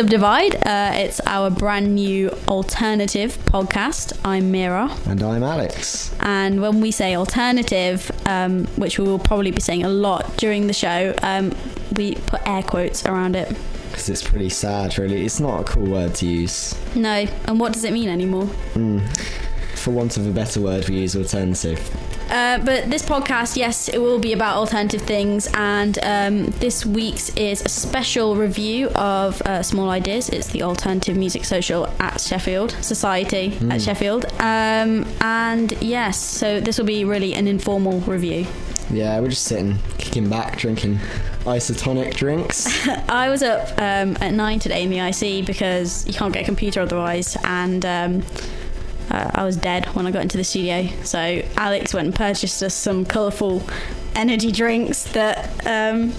[0.00, 0.54] Subdivide.
[0.66, 4.18] Uh, it's our brand new alternative podcast.
[4.24, 4.96] I'm Mira.
[5.04, 6.16] And I'm Alex.
[6.20, 10.68] And when we say alternative, um, which we will probably be saying a lot during
[10.68, 11.54] the show, um,
[11.96, 13.54] we put air quotes around it.
[13.90, 15.22] Because it's pretty sad, really.
[15.22, 16.74] It's not a cool word to use.
[16.96, 18.46] No, and what does it mean anymore?
[19.74, 21.78] For want of a better word, we use alternative.
[22.30, 27.28] Uh, but this podcast, yes, it will be about alternative things, and um, this week's
[27.30, 30.28] is a special review of uh, Small Ideas.
[30.28, 36.78] It's the Alternative Music Social at Sheffield Society at Sheffield, um, and yes, so this
[36.78, 38.46] will be really an informal review.
[38.92, 40.96] Yeah, we're just sitting, kicking back, drinking
[41.44, 42.88] isotonic drinks.
[43.08, 46.44] I was up um, at nine today in the IC because you can't get a
[46.44, 48.22] computer otherwise, and um,
[49.10, 50.86] uh, I was dead when I got into the studio.
[51.02, 53.62] So Alex went and purchased us some colourful
[54.14, 55.66] energy drinks that.
[55.66, 56.12] Um,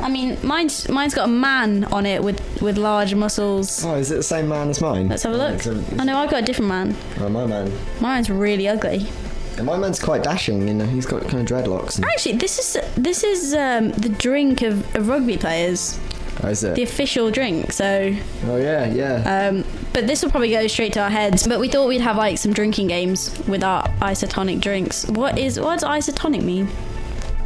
[0.00, 3.84] I mean, mine's mine's got a man on it with, with large muscles.
[3.84, 5.08] oh, is it the same man as mine?
[5.08, 5.66] Let's have a look.
[5.66, 6.96] I I know I've got a different man.
[7.18, 7.72] Oh, my man.
[8.00, 9.08] Mine's really ugly.
[9.56, 12.00] And my man's quite dashing, you know, he's got kind of dreadlocks.
[12.12, 15.98] Actually, this is this is um, the drink of, of rugby players,
[16.44, 16.76] oh, is it?
[16.76, 17.72] the official drink.
[17.72, 18.14] So
[18.46, 19.48] oh, yeah, yeah.
[19.48, 21.46] Um, but this will probably go straight to our heads.
[21.46, 25.06] But we thought we'd have like some drinking games with our isotonic drinks.
[25.06, 26.68] What is what does isotonic mean?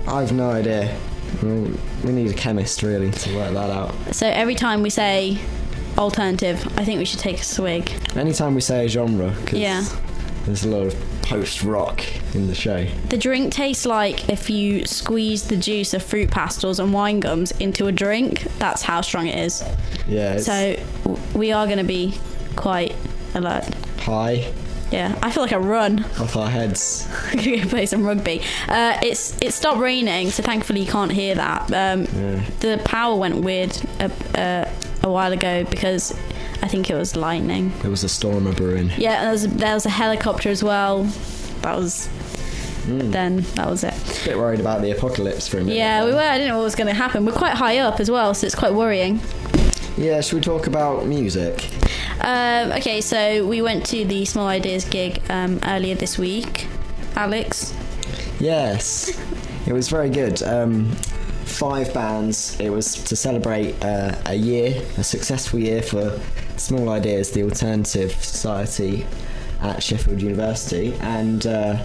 [0.07, 0.97] I've no idea.
[1.43, 3.95] We need a chemist, really, to work that out.
[4.15, 5.39] So every time we say
[5.99, 6.67] alternative.
[6.79, 7.93] I think we should take a swig.
[8.17, 9.85] Anytime we say a genre, 'cause Yeah.
[10.47, 12.03] there's a lot of post rock
[12.35, 12.87] in the show.
[13.11, 17.53] The drink tastes like if you squeeze the juice of fruit pastels and wine gums
[17.61, 18.47] into a drink.
[18.59, 19.63] That's how strong it is.
[20.09, 20.77] Yeah, it's So
[21.35, 22.15] we are going to be
[22.57, 22.95] quite
[23.35, 23.65] a lot.
[23.99, 24.53] high
[24.91, 26.05] Yeah, I feel like a run.
[26.21, 27.09] off our heads.
[27.31, 28.43] I'm gonna go play some rugby.
[28.69, 31.63] Uh, it's it stopped raining, so thankfully you can't hear that.
[31.73, 32.45] Um, Yeah.
[32.61, 34.71] The power went weird a, uh,
[35.03, 36.13] a while ago because
[36.63, 37.73] I think it was lightning.
[37.81, 38.91] There was a storm a brewing.
[38.97, 41.05] Yeah, and there was there was a helicopter as well.
[41.63, 42.09] That was
[42.87, 43.95] then that was it.
[43.95, 45.77] A Bit worried about the apocalypse for a minute.
[45.77, 46.19] Yeah, we were.
[46.19, 47.25] I didn't know what was going to happen.
[47.25, 49.21] We're quite high up as well, so it's quite worrying.
[49.97, 51.69] Yeah, should we talk about music?
[52.23, 56.67] Um, okay, so we went to the Small Ideas gig um, earlier this week.
[57.15, 57.75] Alex,
[58.43, 59.17] Yes,
[59.69, 60.43] it was very good.
[60.43, 60.87] Um,
[61.45, 62.59] five bands.
[62.59, 66.19] It was to celebrate uh, a year, a successful year for
[66.57, 69.07] Small Ideas, the Alternative Society
[69.61, 71.85] at Sheffield University, and uh,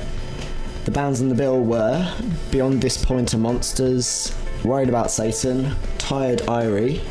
[0.85, 2.11] the bands on the bill were
[2.49, 7.01] Beyond This Point of Monsters, Worried About Satan, Tired Irie,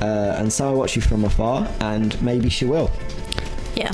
[0.00, 2.90] uh, and So I Watch You From Afar, and Maybe She Will.
[3.74, 3.92] yeah.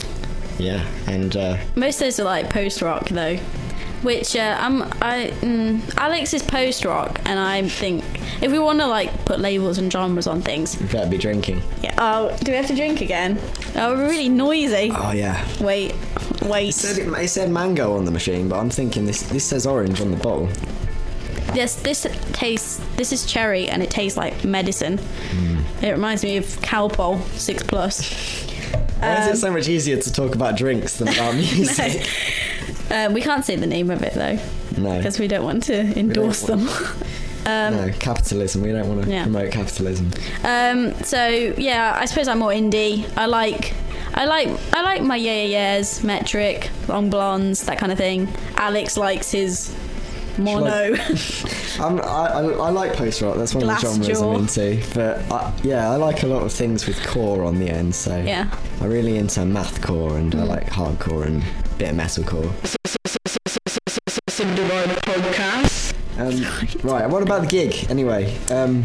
[0.59, 3.37] Yeah, and uh, Most of those are like post rock though,
[4.03, 8.05] which uh, I'm I mm, Alex is post rock, and I think
[8.43, 11.63] if we want to like put labels and genres on things, you better be drinking.
[11.83, 11.95] yeah.
[11.99, 13.39] Oh, do we have to drink again?
[13.75, 14.93] Oh, we're really noisy.
[14.95, 15.43] Oh yeah.
[15.61, 15.95] Wait,
[16.43, 16.69] wait.
[16.69, 19.67] It said, it, it said mango on the machine, but I'm thinking this this says
[19.67, 20.49] orange on the bottle.
[21.55, 22.81] This this tastes.
[22.97, 24.99] This is cherry, and it tastes like medicine.
[25.83, 28.01] It reminds me of Calpol Six Plus.
[29.01, 32.07] Why is Um, it so much easier to talk about drinks than about music?
[32.91, 34.39] Um, we can't say the name of it though,
[34.81, 36.69] no, because we don't want to endorse them.
[37.47, 38.63] um, no, capitalism.
[38.63, 39.25] We don't want to Yeah.
[39.25, 40.11] promote capitalism.
[40.45, 43.05] Um, so yeah, I suppose I'm more indie.
[43.17, 43.75] I like,
[44.15, 48.29] I like, I like my yeah yeah yeahs, metric, long blondes, that kind of thing.
[48.57, 49.75] Alex likes his
[50.39, 50.95] mono.
[51.81, 53.37] I'm, I, I, like post rock.
[53.37, 54.33] That's one Glass of the genres jaw.
[54.33, 54.83] I'm into.
[54.95, 57.95] But I, yeah, I like a lot of things with core on the end.
[57.95, 58.47] So yeah.
[58.47, 58.83] Mm.
[58.83, 62.53] I'm really into mathcore and I like hardcore and a bit of metalcore.
[66.19, 66.43] Um,
[66.83, 68.37] right, what about the gig anyway?
[68.51, 68.85] Um,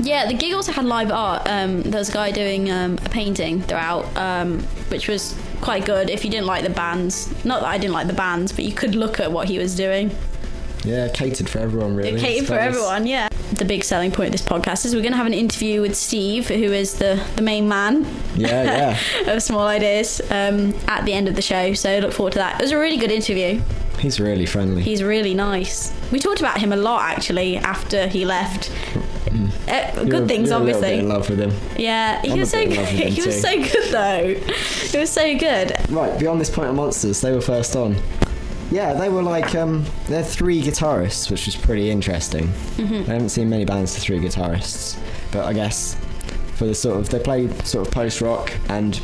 [0.00, 1.42] Yeah, the gig also had live art.
[1.46, 6.08] Um, there was a guy doing um, a painting throughout, um, which was quite good.
[6.08, 8.72] If you didn't like the bands, not that I didn't like the bands, but you
[8.72, 10.10] could look at what he was doing.
[10.84, 12.10] Yeah, catered for everyone really.
[12.12, 13.28] It catered for everyone, yeah.
[13.52, 15.94] The big selling point of this podcast is we're going to have an interview with
[15.96, 18.06] Steve, who is the, the main man
[18.36, 18.96] Yeah,
[19.26, 19.32] yeah.
[19.32, 21.74] of Small Ideas, um, at the end of the show.
[21.74, 22.60] So look forward to that.
[22.60, 23.60] It was a really good interview.
[23.98, 24.82] He's really friendly.
[24.82, 25.92] He's really nice.
[26.10, 28.70] We talked about him a lot actually after he left.
[29.68, 30.90] Uh, You're- good things, you're a obviously.
[30.90, 31.52] bit in love with him.
[31.76, 32.76] Yeah, he I'm was so good.
[32.76, 34.24] love with him He was so good though.
[34.92, 35.72] It was so good.
[35.90, 37.96] Right, beyond this point of monsters, they were first on.
[38.70, 42.46] Yeah, they were like um, they're three guitarists, which was pretty interesting.
[42.76, 43.10] Mm-hmm.
[43.10, 44.98] I haven't seen many bands with three guitarists,
[45.32, 45.96] but I guess
[46.54, 48.94] for the sort of they play sort of post rock, and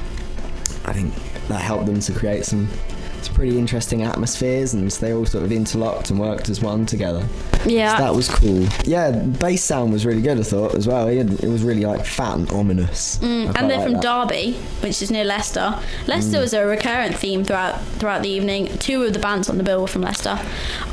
[0.84, 1.14] I think
[1.48, 2.95] that helped them to create some some
[3.36, 7.22] pretty interesting atmospheres, and they all sort of interlocked and worked as one together.
[7.66, 7.94] Yeah.
[7.98, 8.66] So that was cool.
[8.84, 10.38] Yeah, bass sound was really good.
[10.40, 11.06] I thought as well.
[11.06, 13.18] It, it was really like fat and ominous.
[13.18, 14.02] Mm, and they're like from that.
[14.02, 14.28] Mm.
[14.28, 15.78] Derby, which is near Leicester.
[16.06, 18.68] Leicester was a recurrent theme throughout throughout the evening.
[18.78, 20.40] Two of the bands on the bill were from Leicester.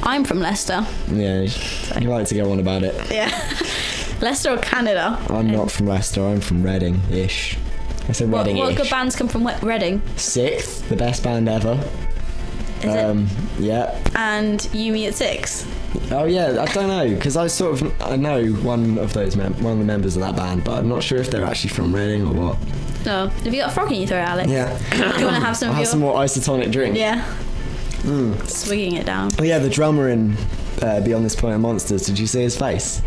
[0.04, 0.86] I'm from Leicester.
[1.10, 1.48] Yeah,
[1.98, 2.94] you like to go on about it.
[3.10, 3.30] Yeah.
[4.22, 5.18] Leicester or Canada?
[5.30, 6.22] I'm not from Leicester.
[6.22, 7.58] I'm from Reading ish.
[8.10, 8.78] I said What, Reading what ish.
[8.78, 10.02] good bands come from Reading?
[10.18, 11.82] Sixth, the best band ever.
[12.86, 13.28] Um,
[13.60, 13.98] yeah.
[14.16, 15.66] And Yumi at six.
[16.12, 16.62] Oh yeah.
[16.62, 19.80] I don't know because I sort of I know one of those mem- one of
[19.80, 22.34] the members of that band, but I'm not sure if they're actually from Reading or
[22.34, 22.58] what.
[23.06, 23.28] No.
[23.28, 24.50] Have you got a frog in your throat, Alex?
[24.50, 24.78] Yeah.
[24.92, 25.92] Do you want to have some I'll have your?
[25.92, 26.98] some more isotonic drink.
[26.98, 27.24] Yeah.
[28.48, 29.32] Swigging it down.
[29.40, 30.36] Oh yeah, the drummer in
[30.82, 32.06] uh, Beyond This Point of Monsters.
[32.06, 33.02] Did you see his face?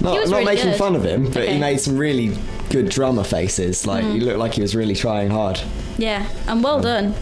[0.00, 0.78] Not, not really making good.
[0.78, 1.54] fun of him, but Okay.
[1.54, 2.36] he made some really
[2.70, 3.86] good drummer faces.
[3.86, 5.60] Like he looked like he was really trying hard.
[5.98, 6.26] Yeah.
[6.48, 7.14] And well done.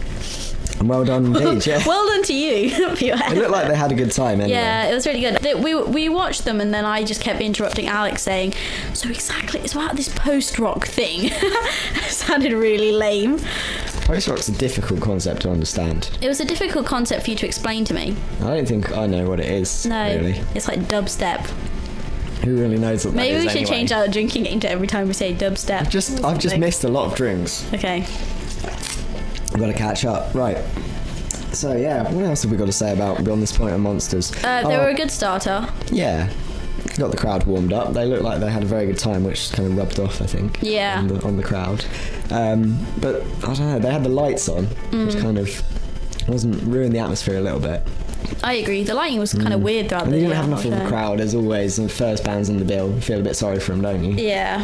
[0.93, 1.65] Well done indeed.
[1.67, 1.83] Yeah.
[1.85, 4.57] Well done to you for your It looked like they had a good time anyway.
[4.59, 5.35] Yeah, it was really good.
[5.37, 8.53] They- We we watched them, and then I just kept interrupting Alex, saying,
[8.93, 13.39] "So exactly, it's about this post rock thing." it sounded really lame.
[14.05, 16.09] Post rock's a difficult concept to understand.
[16.21, 18.15] It was a difficult concept for you to explain to me.
[18.41, 19.85] I don't think I know what it is.
[19.85, 20.41] No, Really.
[20.55, 21.39] it's like dubstep.
[22.43, 23.29] Who really knows what that is?
[23.31, 23.69] Maybe we should anyway?
[23.77, 25.79] change our drinking game to every time we say dubstep.
[25.81, 27.63] I've just I've just missed a lot of drinks.
[27.73, 28.05] Okay.
[29.53, 30.33] I've got to catch up.
[30.33, 30.57] Right.
[31.53, 34.31] So yeah, what else have we got to say about Beyond This Point of Monsters?
[34.43, 35.67] Uh, they Oh, were a good starter.
[35.91, 36.29] Yeah.
[36.97, 37.93] got the crowd warmed up.
[37.93, 40.25] They looked like they had a very good time, which kind of rubbed off, I
[40.25, 40.57] think.
[40.61, 40.97] Yeah.
[40.99, 41.85] On the, on the crowd,
[42.31, 43.79] um, but I don't know.
[43.79, 45.05] They had the lights on, Mm.
[45.07, 45.61] which kind of
[46.27, 47.83] wasn't ruined the atmosphere a little bit.
[48.43, 48.83] I agree.
[48.83, 50.05] The lighting was kind of weird throughout Mm.
[50.05, 51.77] And the they didn't have enough of a crowd as always.
[51.77, 52.91] And the first band's in the bill.
[52.91, 54.13] You feel a bit sorry for them, don't you?
[54.15, 54.63] Yeah.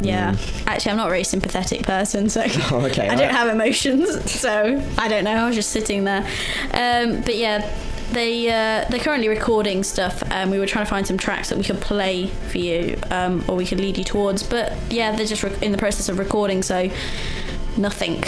[0.00, 0.36] Yeah.
[0.66, 2.72] Actually, I'm not a very sympathetic person, so Mm.
[2.72, 3.08] Oh, okay.
[3.08, 5.32] I don't have emotions, so I don't know.
[5.32, 6.26] I was just sitting there.
[6.72, 7.74] Um, but yeah,
[8.12, 10.22] they uh, they're currently recording stuff.
[10.30, 13.44] Um, we were trying to find some tracks that we could play for you, um,
[13.48, 14.42] or we could lead you towards.
[14.42, 16.90] But yeah, they're just rec- in the process of recording, so
[17.76, 18.22] nothing.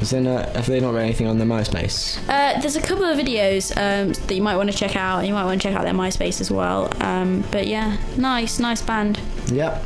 [0.00, 2.18] Is there no, have they not got anything on their MySpace?
[2.28, 5.18] Uh, there's a couple of videos um, that you might want to check out.
[5.18, 6.92] And you might want to check out their MySpace as well.
[7.02, 9.20] Um, but yeah, nice, nice band.
[9.52, 9.82] Yep.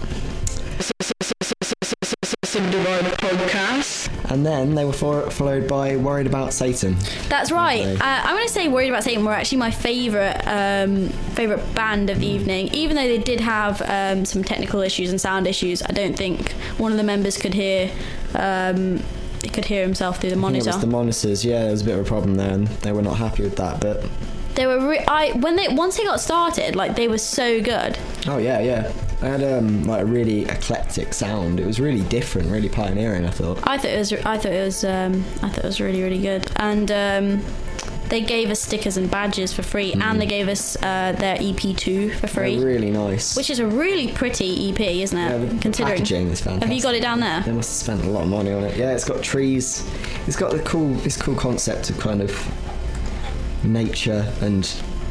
[2.62, 4.08] Podcast.
[4.30, 6.96] And then they were fo- followed by Worried About Satan.
[7.28, 7.86] That's right.
[7.86, 12.10] Uh, I'm going to say "Worried About Satan" were actually my favorite um, favorite band
[12.10, 12.68] of the evening.
[12.74, 16.52] Even though they did have um, some technical issues and sound issues, I don't think
[16.78, 17.90] one of the members could hear.
[18.34, 19.02] Um,
[19.42, 20.68] he could hear himself through the monitor.
[20.68, 21.44] it was the monitors.
[21.44, 23.56] Yeah, there was a bit of a problem there, and they were not happy with
[23.56, 23.80] that.
[23.80, 24.04] But
[24.58, 24.88] they were.
[24.88, 27.96] Re- I when they once they got started, like they were so good.
[28.26, 31.60] oh yeah, yeah, I had um, like a really eclectic sound.
[31.60, 33.24] It was really different, really pioneering.
[33.24, 33.58] I thought.
[33.62, 34.12] I thought it was.
[34.12, 34.84] I thought it was.
[34.84, 36.50] Um, I thought it was really really good.
[36.56, 37.44] And um,
[38.08, 42.16] they gave us stickers and badges for free, and they gave us uh, their EP2
[42.16, 42.56] for free.
[42.56, 43.36] They're really nice.
[43.36, 45.30] Which is a really pretty EP, isn't it?
[45.30, 45.92] yeah, the Considering.
[45.98, 46.68] packaging is fantastic.
[46.68, 47.42] Have you got it down there?
[47.42, 48.76] They must have spent a lot of money on it.
[48.76, 49.88] Yeah, it's got trees.
[50.26, 52.30] It's got the cool, this cool concept of kind of
[53.64, 54.70] nature and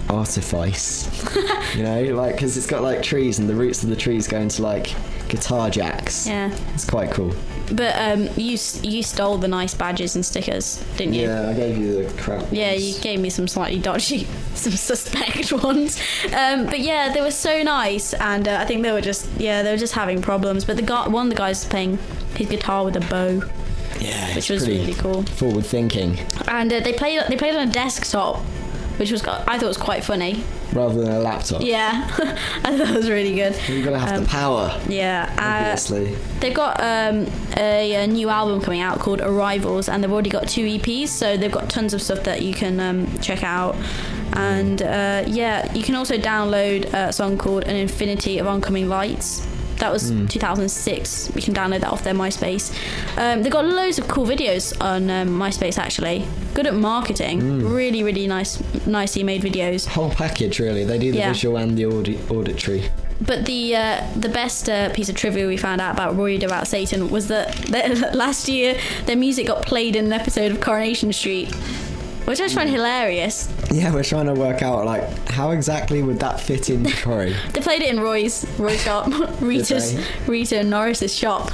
[0.09, 1.07] artifice.
[1.75, 4.39] you know, like because it's got like trees and the roots of the trees go
[4.39, 4.93] into like
[5.29, 6.25] guitar jacks.
[6.27, 7.33] Yeah, It's quite cool.
[7.73, 11.23] but um, you you stole the nice badges and stickers, didn't you?
[11.27, 12.45] Yeah, I gave you the crap.
[12.51, 14.23] Yeah, you gave me some slightly dodgy,
[14.53, 15.99] some suspect ones.
[16.33, 19.63] Um, but yeah, they were so nice, and uh, I think they were just yeah
[19.63, 20.63] they were just having problems.
[20.65, 21.99] But the guy, one of the guys, was playing
[22.35, 23.41] his guitar with a bow,
[23.99, 25.23] yeah, which it's was really cool.
[25.23, 28.37] Forward thinking And uh, they played they played on a desktop,
[28.97, 30.43] which was I thought was quite funny.
[30.73, 31.61] rather than a laptop.
[31.61, 32.07] Yeah,
[32.63, 33.55] I thought it was really good.
[33.67, 35.75] You're gonna have Um, the power, Yeah, uh.
[36.39, 37.25] They've got um,
[37.57, 41.37] a, a new album coming out called Arrivals, and they've already got two EPs, so
[41.37, 43.75] they've got tons of stuff that you can um, check out.
[44.33, 49.47] And uh, yeah, you can also download a song called An Infinity of Oncoming Lights.
[49.77, 51.31] That was 2006.
[51.35, 52.71] You can download that off their MySpace.
[53.17, 56.25] Um, they've got loads of cool videos on um, MySpace actually.
[56.53, 57.63] Good at marketing.
[57.69, 59.87] Really, really nice, nicely made videos.
[59.87, 60.83] Whole package, really.
[60.83, 61.33] They do the Yeah.
[61.33, 62.89] visual and the audi- auditory.
[63.19, 66.67] But the uh, the best uh, piece of trivia we found out about Worried About
[66.67, 71.11] Satan was that, that last year their music got played in an episode of Coronation
[71.11, 71.49] Street,
[72.27, 73.49] which I just find hilarious.
[73.71, 77.35] Yeah, we're trying to work out like how exactly would that fit in Corrie.
[77.53, 79.07] They played it in Roy's Roy's shop,
[79.41, 79.97] Rita's?
[80.27, 81.51] Rita and Norris's shop.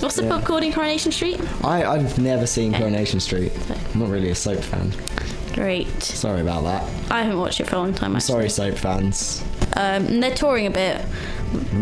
[0.00, 0.28] What's the Yeah.
[0.28, 1.40] pub called in Coronation Street?
[1.64, 3.52] I, I've never seen Coronation Street.
[3.94, 4.92] I'm not really a soap fan.
[5.54, 6.02] Great.
[6.02, 6.82] Sorry about that.
[7.10, 8.20] I haven't watched it for a long time.
[8.20, 9.42] Sorry, soap fans.
[9.76, 11.04] Um, and they're touring a bit.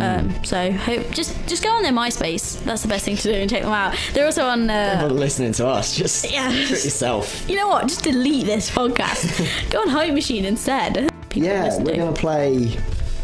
[0.01, 2.63] Um, so hope just just go on their MySpace.
[2.65, 3.97] That's the best thing to do and check them out.
[4.13, 4.69] They're also on.
[4.69, 6.49] Uh, But listening to us, just Yeah.
[6.51, 7.49] do it yourself.
[7.49, 7.87] You know what?
[7.89, 9.49] Just delete this podcast.
[9.71, 11.09] Go on Home Machine instead.
[11.31, 11.97] People Yeah, we're to.
[11.99, 12.77] gonna play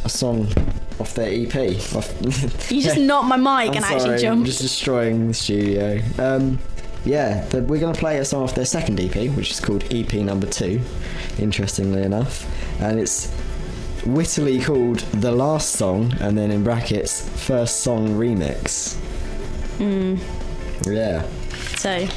[0.05, 0.49] a song
[0.99, 1.55] off their EP.
[2.71, 4.47] You just knocked my mic I'm and sorry, actually I'm jumped.
[4.47, 6.01] just destroying the studio.
[6.19, 6.59] Um,
[7.05, 9.85] yeah, the, we're going to play a song off their second EP, which is called
[9.93, 10.81] EP number two,
[11.39, 12.47] interestingly enough.
[12.83, 13.33] And it's
[14.07, 18.95] wittily called The Last Song, and then in brackets, First Song Remix.
[19.79, 20.17] Hmm.
[20.91, 21.23] Yeah.
[21.77, 22.09] So here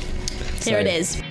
[0.59, 1.22] So- it is.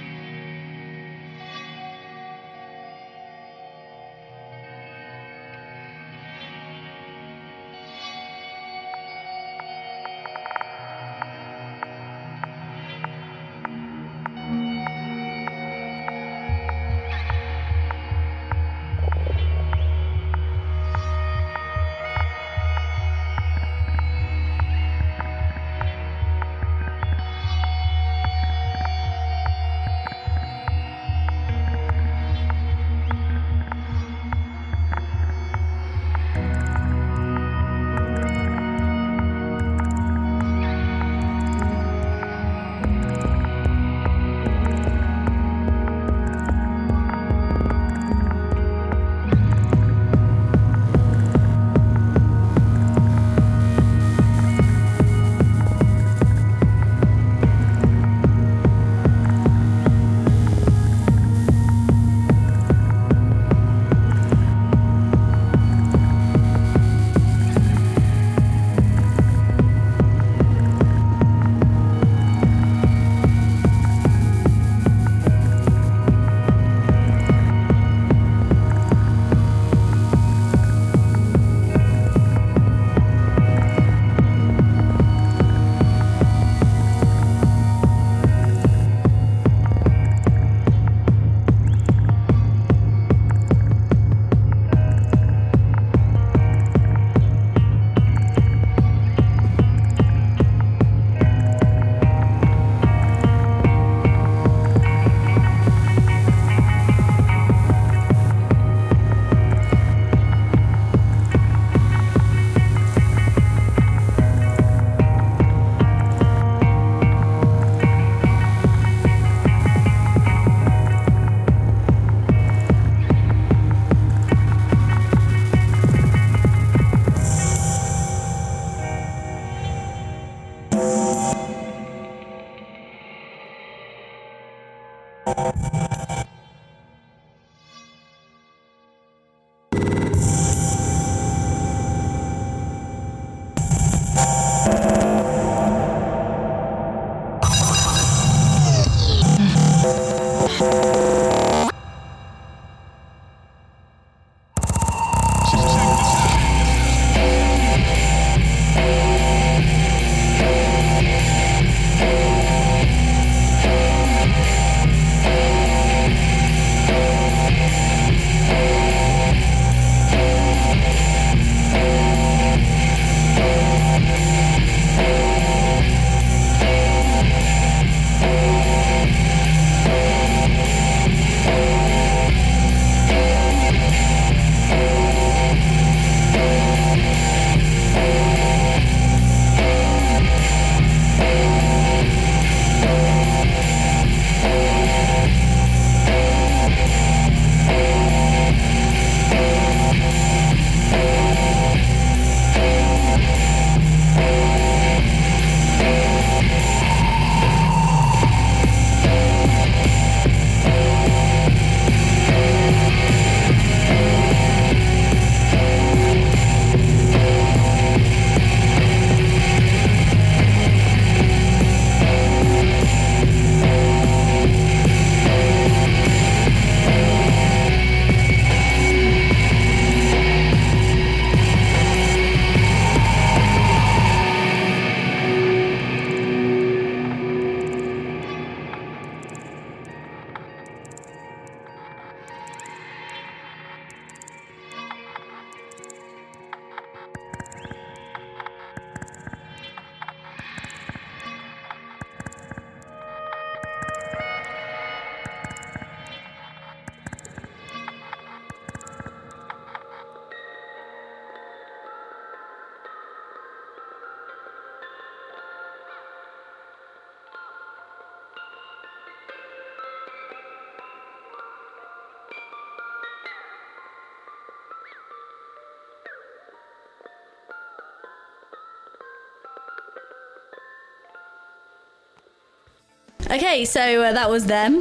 [283.52, 284.80] Okay, so uh, that was them.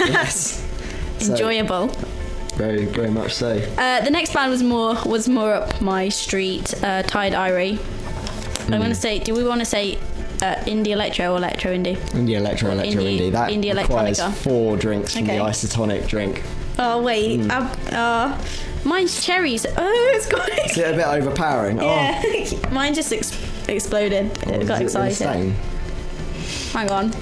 [0.00, 0.64] yes.
[1.20, 1.88] So, Enjoyable.
[2.56, 3.56] very, very much so.
[3.76, 6.72] Uh, the next band was more was more up my street.
[6.82, 7.72] Uh, Tired Irie.
[7.72, 8.70] I'm Hmm.
[8.82, 9.18] gonna say.
[9.18, 9.96] Do we want to say
[10.42, 11.96] uh, indie electro or electro indie?
[12.14, 13.32] Indie electro, electro Indie- indie.
[13.32, 14.32] That indie requires electronica.
[14.34, 15.38] four drinks from Okay.
[15.38, 16.42] the isotonic drink.
[16.78, 17.40] Oh wait.
[17.40, 17.50] Hmm.
[17.50, 18.38] Uh, uh,
[18.84, 19.66] mine's cherries.
[19.76, 20.48] Oh, it's got.
[20.70, 21.78] Is it a bit overpowering?
[21.78, 22.22] yeah.
[22.70, 23.34] Mine just ex-
[23.68, 24.30] exploded.
[24.46, 25.10] Oh, it got it excited.
[25.20, 25.56] insane?
[26.72, 27.12] Hang on.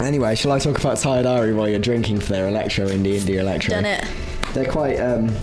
[0.00, 3.38] Anyway, shall I talk about Tired Irie while you're drinking for their electro indie indie
[3.38, 3.74] electro?
[3.74, 4.04] Done it.
[4.52, 4.96] They're quite.
[4.96, 5.34] Um,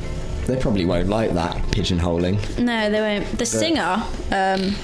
[0.46, 2.60] they probably won't like that pigeonholing.
[2.60, 3.38] No, they won't.
[3.38, 4.76] The singer um,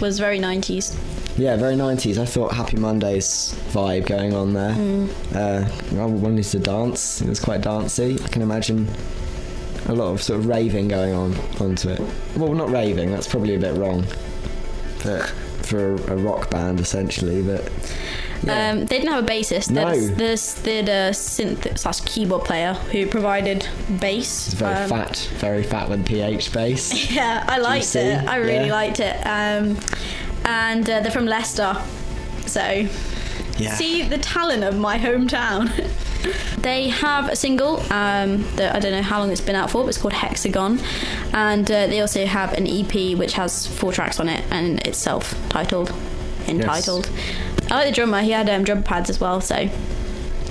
[0.00, 0.98] was very 90s.
[1.38, 2.18] Yeah, very 90s.
[2.18, 4.72] I thought Happy Mondays vibe going on there.
[4.72, 5.34] Mm.
[5.34, 7.20] Uh, I wanted to dance.
[7.22, 8.18] It was quite dancey.
[8.22, 8.88] I can imagine
[9.86, 12.00] a lot of sort of raving going on onto it.
[12.36, 13.10] Well, not raving.
[13.10, 14.04] That's probably a bit wrong.
[15.02, 15.28] But
[15.62, 17.42] for a, a rock band, essentially.
[17.42, 17.68] But
[18.46, 18.70] yeah.
[18.70, 19.70] Um, they didn't have a bassist.
[19.70, 19.94] No.
[19.98, 23.66] There's, they had a synth slash keyboard player who provided
[24.00, 24.46] bass.
[24.48, 27.10] it's very Um, fat, very fat with PH bass.
[27.14, 28.28] Yeah, I liked Juicy, it.
[28.28, 28.72] I really yeah.
[28.72, 29.16] liked it.
[29.26, 29.78] Um,
[30.44, 31.76] and uh, they're from Leicester,
[32.46, 32.86] so
[33.58, 33.74] Yeah.
[33.76, 35.70] see the talent of my hometown.
[36.58, 39.82] they have a single um, that I don't know how long it's been out for,
[39.82, 40.80] but it's called Hexagon,
[41.32, 44.98] and uh, they also have an EP which has four tracks on it and it's
[44.98, 45.92] self-titled,
[46.48, 47.10] entitled.
[47.70, 48.20] I like the drummer.
[48.22, 49.56] He had um, drum pads as well, so.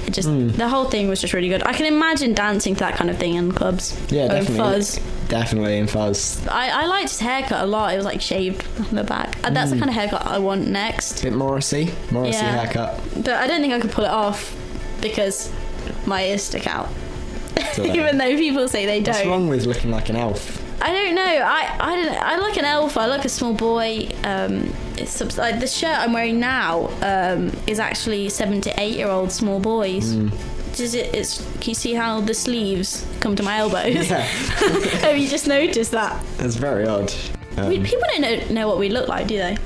[0.06, 0.50] It just Hmm.
[0.50, 1.64] the whole thing was just really good.
[1.64, 3.98] I can imagine dancing to that kind of thing in clubs.
[4.12, 4.58] Yeah, or in definitely.
[4.58, 5.00] Fuzz.
[5.30, 6.46] Definitely in fuzz.
[6.48, 7.94] I, I liked his haircut a lot.
[7.94, 9.36] It was like shaved on the back.
[9.46, 11.22] And that's the kind of haircut I want next.
[11.24, 12.64] Bit Morrissey, Morrissey Yeah.
[12.66, 13.00] haircut.
[13.16, 14.54] But I don't think I could pull it off
[15.02, 15.50] because
[16.06, 16.90] my ears stick out.
[17.74, 19.16] So Even though people say they What's don't.
[19.16, 20.62] What's wrong with looking like an elf?
[20.84, 21.22] I don't know.
[21.24, 22.22] I I don't.
[22.22, 22.98] I look an elf.
[22.98, 24.10] I look a small boy.
[24.24, 26.90] Um, it's like the shirt I'm wearing now.
[27.02, 30.14] Um, is actually seven to eight year old small boys.
[30.14, 30.28] Hmm.
[30.74, 31.42] Just it, it's.
[31.62, 34.10] Can you see how the sleeves come to my elbows?
[34.10, 34.20] Yeah,
[35.06, 36.22] Have you just noticed that?
[36.40, 37.14] it's very odd.
[37.56, 39.58] Um, we, people don't know, know what we look like, do they?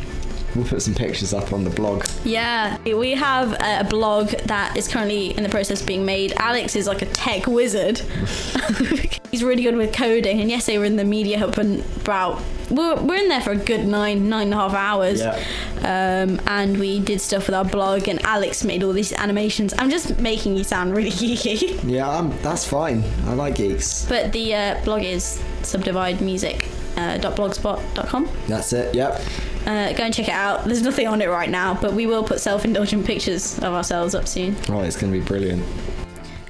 [0.58, 2.06] We'll put some pictures up on the blog.
[2.26, 6.34] Yeah, we have a blog that is currently in the process of being made.
[6.38, 8.00] Alex is like a tech wizard.
[9.32, 12.42] He's really good with coding, and yesterday we were in the media hub and about
[12.70, 15.20] we're, we're in there for a good nine nine and a half hours.
[15.20, 15.38] Yeah.
[15.80, 19.74] Um, and we did stuff with our blog, and Alex made all these animations.
[19.78, 23.04] I'm just making you sound really geeky, Yeah, um, that's fine.
[23.26, 24.06] I like geeks.
[24.08, 28.30] but the uh, blog is subdividemusic.blogspot.com.
[28.48, 28.96] That's it.
[28.96, 29.22] Yep.
[29.68, 30.64] Uh, go and check it out.
[30.64, 34.26] There's nothing on it right now, but we will put self-indulgent pictures of ourselves up
[34.26, 34.56] soon.
[34.70, 35.62] Oh, it's going to be brilliant.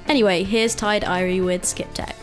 [0.06, 2.14] Anyway, here's Tired Irie with Skipteque.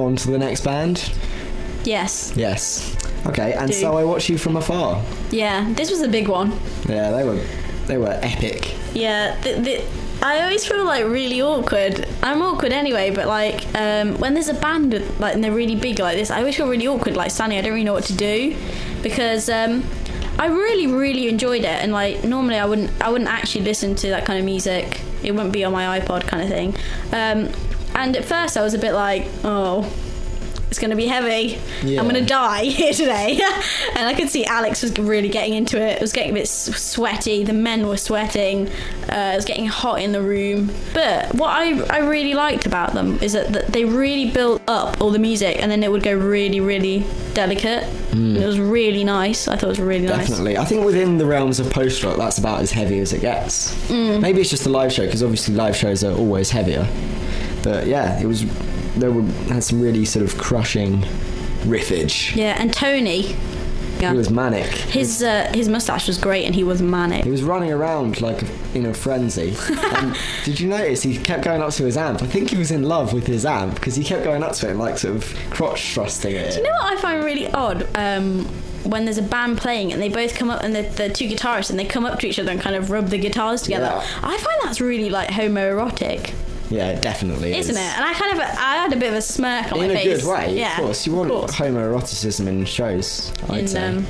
[0.00, 1.12] On to the next band?
[1.84, 2.32] Yes.
[2.34, 2.96] Yes.
[3.26, 3.76] Okay, and Do.
[3.76, 5.02] so I watch you from afar.
[5.30, 5.70] Yeah.
[5.74, 6.52] This was a big one.
[6.88, 7.38] Yeah, they were
[7.86, 8.74] they were epic.
[8.94, 9.38] Yeah.
[9.42, 9.84] The, the,
[10.22, 12.06] I always feel like really awkward.
[12.22, 15.98] I'm awkward anyway, but like um, when there's a band like and they're really big
[15.98, 17.16] like this, I always feel really awkward.
[17.16, 18.56] Like standing, I don't really know what to do
[19.02, 19.84] because um,
[20.38, 21.82] I really, really enjoyed it.
[21.82, 25.02] And like normally, I wouldn't, I wouldn't actually listen to that kind of music.
[25.22, 26.74] It wouldn't be on my iPod kind of thing.
[27.12, 27.50] Um,
[27.94, 29.90] and at first, I was a bit like, oh.
[30.70, 31.58] It's gonna be heavy.
[31.82, 32.00] Yeah.
[32.00, 33.40] I'm gonna die here today.
[33.96, 35.96] and I could see Alex was really getting into it.
[35.96, 37.42] It was getting a bit sweaty.
[37.42, 38.68] The men were sweating.
[39.08, 40.70] Uh, it was getting hot in the room.
[40.94, 45.00] But what I, I really liked about them is that, that they really built up
[45.00, 47.82] all the music and then it would go really, really delicate.
[48.12, 49.48] And it was really nice.
[49.48, 50.28] I thought it was really nice.
[50.28, 50.56] Definitely.
[50.56, 53.74] I think within the realms of post rock, that's about as heavy as it gets.
[53.88, 54.20] Mm.
[54.20, 56.86] Maybe it's just the live show because obviously live shows are always heavier.
[57.62, 58.44] But yeah, it was.
[58.96, 61.02] There were had some really sort of crushing
[61.62, 62.34] riffage.
[62.36, 63.36] Yeah, and Tony.
[64.00, 64.14] Yeah.
[64.14, 64.64] It was manic.
[64.64, 67.24] his uh, his mustache was great and he was manic.
[67.24, 68.42] He was running around like
[68.74, 69.54] in a frenzy.
[69.94, 72.22] and did you notice he kept going up to his amp?
[72.22, 74.68] I think he was in love with his amp because he kept going up to
[74.68, 77.86] it and like sort of crotch thrusting at You know what I find really odd?
[77.94, 78.46] Um,
[78.84, 81.68] when there's a band playing and they both come up and the, the two guitarists
[81.68, 83.86] and they come up to each other and kind of rub the guitars together.
[83.86, 84.20] Yeah.
[84.22, 86.32] I find that's really like homoerotic,
[86.70, 87.76] Yeah, it definitely isn't is.
[87.76, 87.96] it?
[87.96, 90.02] And I kind of I had a bit of a smirk on In my a
[90.04, 90.22] face.
[90.22, 91.06] good way, yeah, of course.
[91.06, 91.50] You want course.
[91.56, 93.88] homoeroticism in shows, I'd In, say.
[93.88, 94.06] um,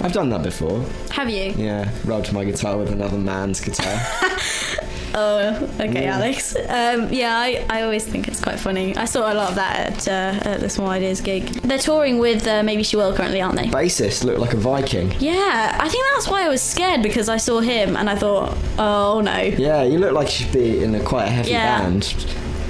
[0.00, 0.84] I've done that before.
[1.10, 1.52] have you?
[1.56, 3.98] Yeah, rubbed my guitar with another man's guitar.
[5.14, 6.16] Oh, okay, Yeah.
[6.16, 6.54] Alex.
[6.56, 8.94] Um, yeah, I, I always think it's quite funny.
[8.96, 11.46] I saw a lot of that at, uh, at the Small Ideas gig.
[11.62, 13.64] They're touring with uh, Maybe She Will currently, aren't they?
[13.66, 15.12] Bassist looked like a Viking.
[15.18, 18.56] Yeah, I think that's why I was scared because I saw him and I thought,
[18.78, 19.36] oh no.
[19.38, 21.80] Yeah, you look like you should be in a quite a heavy Yeah.
[21.80, 22.04] band.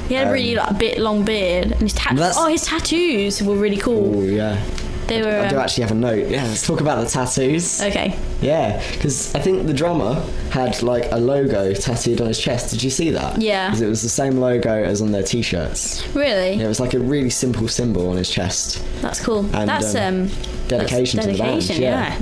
[0.08, 2.64] He had a really like, a bit long beard and his tat- That's- Oh, his
[2.64, 4.18] tattoos were really cool.
[4.20, 4.58] Oh yeah.
[5.08, 5.28] They were.
[5.40, 6.28] I do um, actually have a note.
[6.28, 7.80] Yeah, let's talk about the tattoos.
[7.82, 8.16] okay.
[8.40, 10.14] Yeah, because I think the drummer
[10.50, 12.70] had like a logo tattooed on his chest.
[12.70, 13.40] Did you see that?
[13.40, 13.70] Yeah.
[13.70, 16.06] 'Cause it was the same logo as on their t-shirts.
[16.14, 16.52] Really?
[16.54, 18.82] Yeah, it was like a really simple symbol on his chest.
[19.02, 19.40] That's cool.
[19.56, 20.30] And, that's um, um.
[20.68, 22.18] dedication that's to the band, dedication, yeah.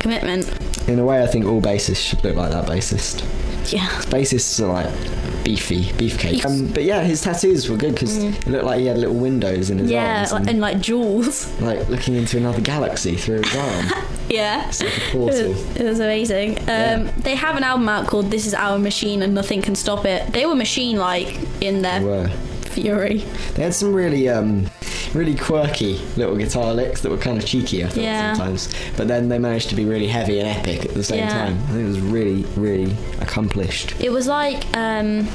[0.00, 0.88] Commitment.
[0.88, 3.22] In a way, I think all bassists should look like that bassist.
[3.70, 3.88] Yeah.
[4.10, 6.44] Bassists are like beefy, beefcake.
[6.44, 9.70] Um, but yeah, his tattoos were good because it looked like he had little windows
[9.70, 9.94] in his Mm.
[9.94, 11.60] Yeah, arms like, and, and like jewels.
[11.60, 13.86] like looking into another galaxy through his arm.
[14.28, 14.66] Yeah.
[14.68, 16.58] It's like a It was, it was amazing.
[16.60, 17.10] Um, Yeah.
[17.18, 20.32] They have an album out called "This Is Our Machine and Nothing Can Stop It."
[20.32, 22.28] They were machine-like in their
[22.62, 23.24] fury.
[23.54, 24.70] They had some really, um,
[25.14, 27.84] really quirky little guitar licks that were kind of cheeky.
[27.84, 28.34] I thought Yeah.
[28.34, 31.28] sometimes, but then they managed to be really heavy and epic at the same Yeah.
[31.28, 31.58] time.
[31.68, 33.94] I think it was really, really accomplished.
[34.00, 35.28] It was like um,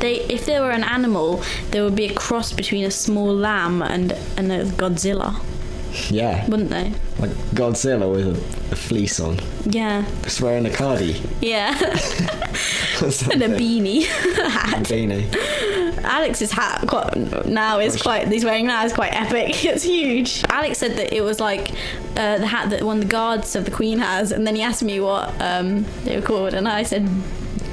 [0.00, 3.82] they, if they were an animal, there would be a cross between a small lamb
[3.82, 5.36] and and a Godzilla,
[6.10, 6.92] Yeah, wouldn't they?
[7.18, 10.04] like Godzilla with a, a fleece on, Yeah.
[10.22, 11.70] just wearing a cardi Yeah.
[11.80, 14.06] and a beanie.
[14.74, 16.02] And a beanie.
[16.02, 19.64] Alex's hat quite, now is quite he's wearing now is quite epic.
[19.64, 20.42] It's huge.
[20.48, 21.70] Alex said that it was like
[22.16, 24.62] uh, the hat that one of the guards of the Queen has, and then he
[24.62, 27.06] asked me what um, they were called, and I said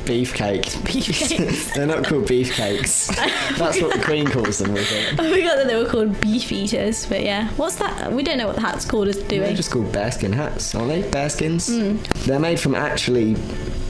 [0.07, 0.63] Beefcake.
[0.83, 1.73] Beefcakes.
[1.75, 3.13] They're not called beefcakes.
[3.57, 4.71] That's what the Queen calls them?
[4.71, 5.17] I forgot
[5.57, 7.05] that they were called beef eaters.
[7.05, 8.11] But yeah, what's that?
[8.11, 11.03] We don't know what the hat's called, do They're just called bearskin hats, aren't they?
[11.03, 11.67] Bearskins.
[11.67, 11.97] Hmm.
[12.25, 13.35] They're made from actually,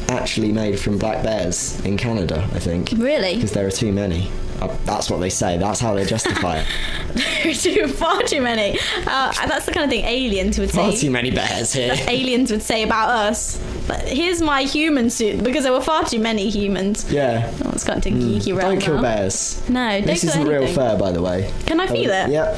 [0.09, 2.93] actually made from black bears in Canada, I think.
[2.97, 3.35] Really?
[3.35, 4.31] Because there are too many.
[4.61, 5.57] Uh, that's what they say.
[5.57, 7.55] That's how they justify it.
[7.61, 8.79] too far too many.
[9.05, 10.97] Uh, that's the kind of thing aliens would Far say.
[11.01, 11.93] too many bears here.
[12.07, 13.57] aliens would say about us.
[13.87, 17.11] But here's my human suit because there were far too many humans.
[17.11, 17.51] Yeah.
[17.63, 19.01] Oh, it's got into geeky realm Don't kill now.
[19.03, 19.61] bears.
[19.69, 21.51] No, don't This isn't real fur, by the way.
[21.67, 22.33] Can I feel Um, it?
[22.33, 22.57] Yep.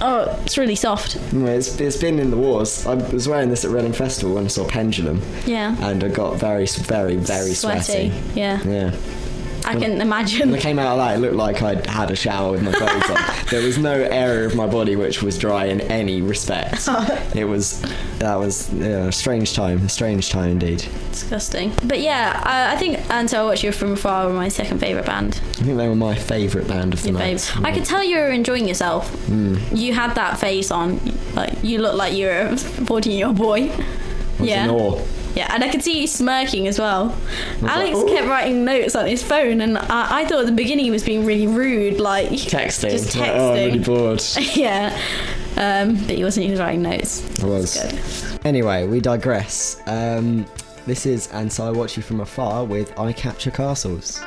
[0.00, 1.16] Oh, it's really soft.
[1.30, 2.84] Mm, It's, it's been in the wars.
[2.86, 5.76] I was wearing this at Reading Festival when I saw Pendulum, Yeah.
[5.88, 8.12] and I got very, very, very sweaty.
[8.34, 8.60] Yeah.
[8.64, 8.90] Yeah.
[9.64, 10.50] I can imagine.
[10.50, 12.72] When I came out of that, it looked like I'd had a shower with my
[12.72, 13.34] clothes on.
[13.50, 16.88] There was no area of my body which was dry in any respect.
[17.34, 17.80] It was,
[18.18, 20.88] that was yeah, a strange time, a strange time indeed.
[21.10, 21.72] Disgusting.
[21.84, 24.78] But yeah, I, I think And So I Watch You From Afar were my second
[24.78, 25.40] favourite band.
[25.58, 27.56] I think they were my favourite band of the Your night.
[27.62, 29.10] I could tell you were enjoying yourself.
[29.26, 29.56] Hmm.
[29.72, 31.00] You had that face on.
[31.34, 33.70] Like you looked like you were a 14 year old boy.
[34.40, 34.66] Yeah.
[35.34, 37.16] Yeah, and I could see you smirking as well.
[37.62, 40.84] Alex like, kept writing notes on his phone, and I, I thought at the beginning
[40.84, 42.90] he was being really rude, like Texting.
[42.90, 44.22] Just Like, oh, I'm really bored.
[44.54, 44.96] yeah.
[45.56, 46.46] Um, but he wasn't.
[46.46, 47.42] He was writing notes.
[47.42, 47.76] I was.
[47.76, 48.46] Good.
[48.46, 49.80] Anyway, we digress.
[49.86, 50.46] Um,
[50.86, 54.20] this is And So I Watch You From Afar with I Capture Castles.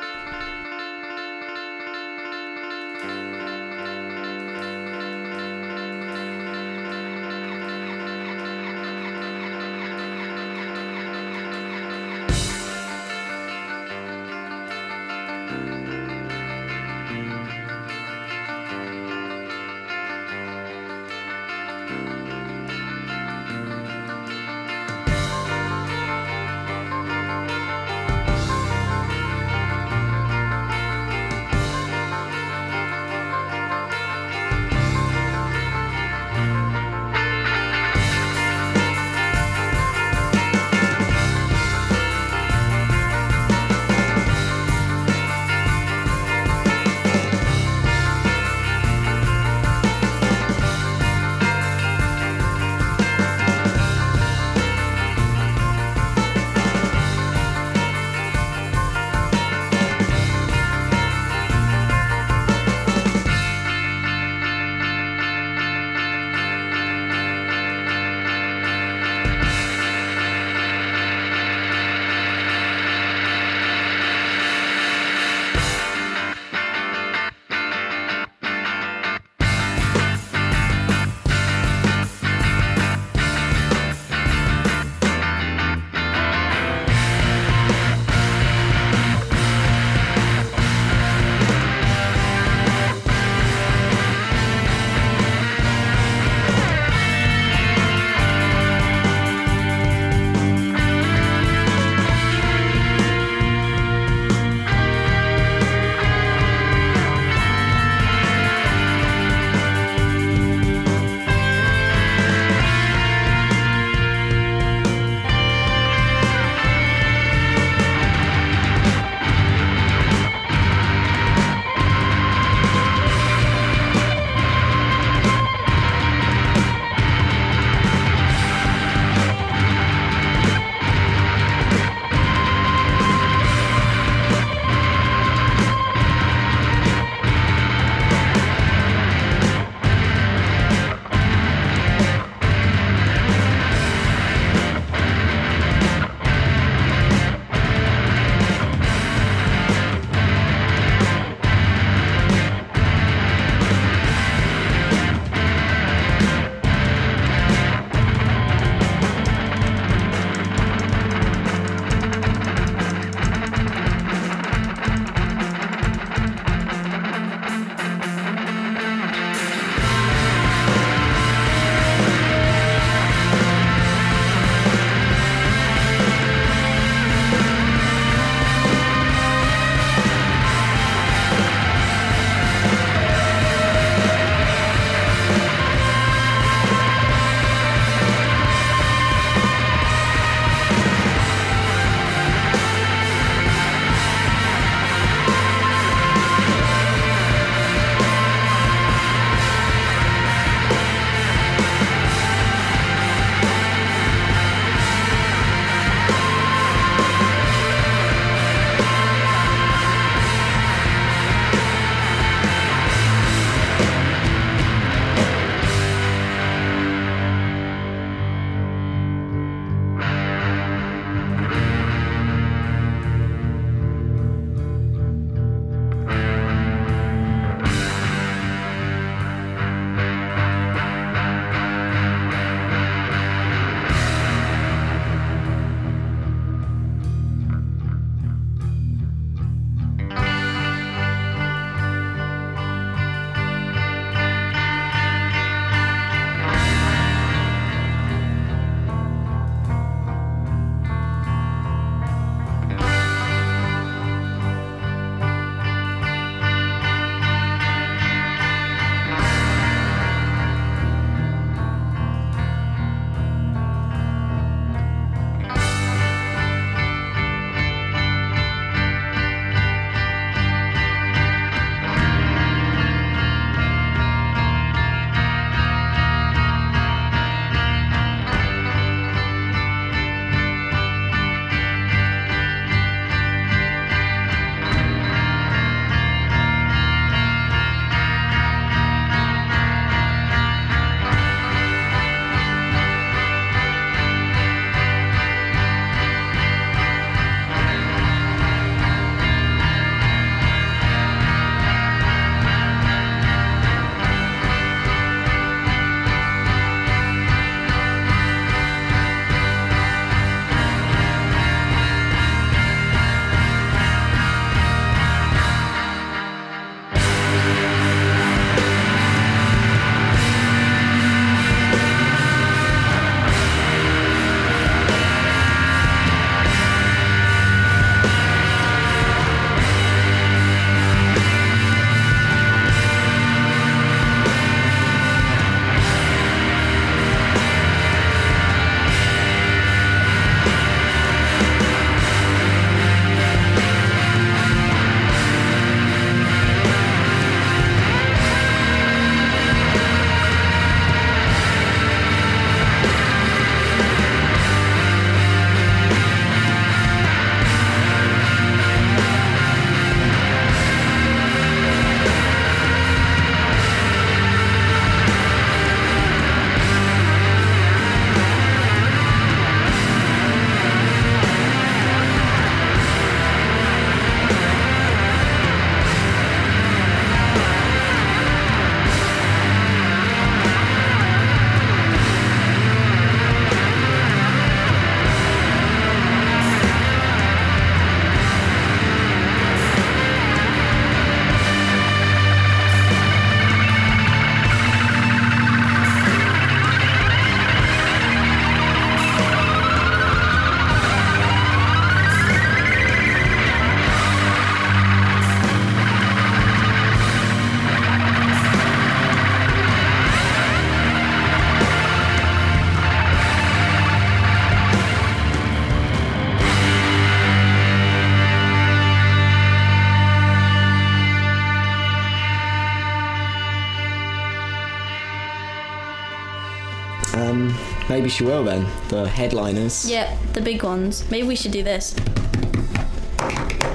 [428.07, 428.65] Maybe she will then.
[428.87, 429.89] The headliners.
[429.89, 431.03] Yep, the big ones.
[431.11, 431.93] Maybe we should do this.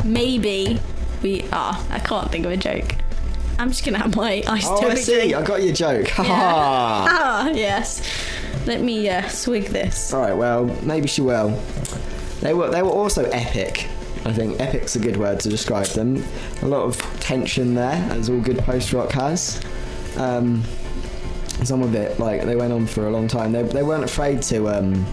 [0.05, 0.81] Maybe
[1.23, 1.45] we.
[1.53, 2.95] Ah, I can't think of a joke.
[3.59, 5.15] I'm just gonna have my iced Oh, I see.
[5.15, 5.35] drink.
[5.35, 6.09] I got your joke.
[6.09, 6.29] Ha Yeah.
[6.35, 7.07] ha.
[7.11, 8.01] Ah, yes.
[8.67, 10.15] Let me uh, swig this.
[10.15, 10.35] All right.
[10.37, 11.51] Well, maybe she will.
[12.41, 12.71] They were.
[12.71, 13.87] They were also epic.
[14.25, 16.25] I think epic's a good word to describe them.
[16.63, 19.61] A lot of tension there, as all good post rock has.
[20.17, 20.63] Um,
[21.67, 23.53] some of it, like they went on for a long time.
[23.53, 25.07] They, they weren't afraid to um,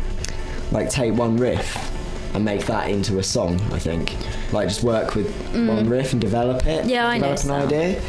[0.71, 1.95] like take one riff
[2.35, 3.59] and make that into a song.
[3.73, 4.15] I think,
[4.53, 6.85] like just work with one riff and develop it.
[6.85, 6.89] Mm.
[6.89, 8.01] Yeah, I develop an idea,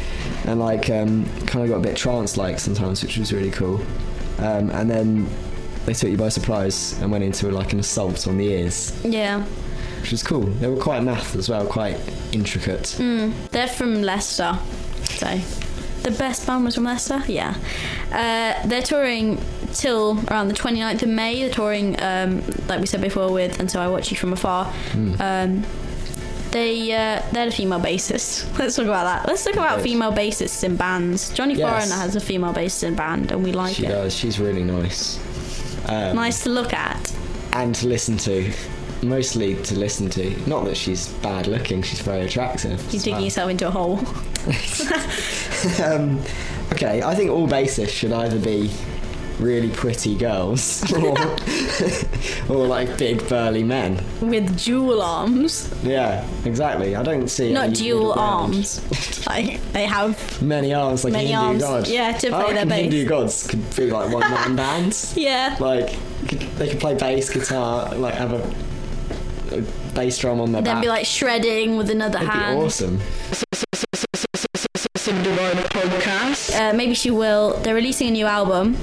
[0.45, 3.81] and like um, kind of got a bit trance-like sometimes, which was really cool.
[4.39, 5.27] Um, and then
[5.85, 9.43] they took you by surprise and went into like an assault on the ears, Yeah.
[10.01, 10.41] which was cool.
[10.41, 11.97] They were quite math as well, quite
[12.31, 12.95] intricate.
[12.99, 13.33] Mm.
[13.49, 14.57] They're from Leicester,
[15.03, 15.39] so
[16.03, 17.21] the best band was from Leicester.
[17.27, 17.55] Yeah,
[18.11, 19.39] uh, they're touring
[19.73, 21.41] till around the 29th of May.
[21.43, 24.73] They're touring, um, like we said before, with "And So I Watch You from Afar."
[24.93, 25.63] Um,
[26.51, 28.45] they uh, they're a female bassist.
[28.59, 29.27] Let's talk about that.
[29.27, 29.83] Let's talk about Good.
[29.83, 31.29] female bassists in bands.
[31.33, 31.69] Johnny Yes.
[31.69, 33.89] Foreigner has a female bassist in band, and we like She it.
[33.89, 34.13] does.
[34.15, 35.17] She's really nice.
[35.87, 37.13] Um, Nice to look at.
[37.53, 38.51] and to listen to.
[39.03, 40.29] Mostly to listen to.
[40.47, 42.79] Not that she's bad looking, she's very attractive.
[42.93, 43.23] You're digging well.
[43.23, 43.99] yourself into a hole.
[45.83, 46.19] um,
[46.73, 48.71] okay, I think all bassists should either be
[49.39, 51.17] really pretty girls or,
[52.55, 54.03] or like big burly men.
[54.21, 56.95] with dual arms, Yeah, exactly.
[56.95, 58.79] I don't see not dual arms.
[59.27, 61.87] like they have Many arms like Many Hindu arms, god.
[61.87, 62.81] yeah, to play their bass.
[62.81, 65.15] Hindu gods could be like one man bands.
[65.17, 65.57] yeah.
[65.59, 65.95] Like
[66.57, 69.61] they could play bass guitar, like have a, a
[69.95, 70.65] bass drum on their back.
[70.65, 70.83] then back.
[70.83, 72.29] be like shredding with another hand.
[72.61, 73.50] That'd be
[75.15, 76.31] hand.
[76.31, 76.61] awesome.
[76.61, 77.53] Uh, maybe she will.
[77.61, 78.77] They're releasing a new album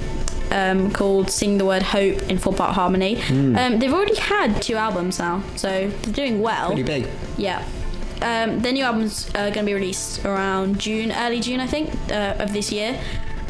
[0.51, 3.20] um, called "Sing the Word Hope" in four-part harmony.
[3.20, 3.57] Hmm.
[3.57, 6.68] Um, they've already had two albums now, so they're doing well.
[6.68, 7.09] Pretty big.
[7.37, 7.64] Yeah.
[8.20, 11.91] Um, their new album's uh, going to be released around June, early June, I think,
[12.11, 12.99] uh, of this year.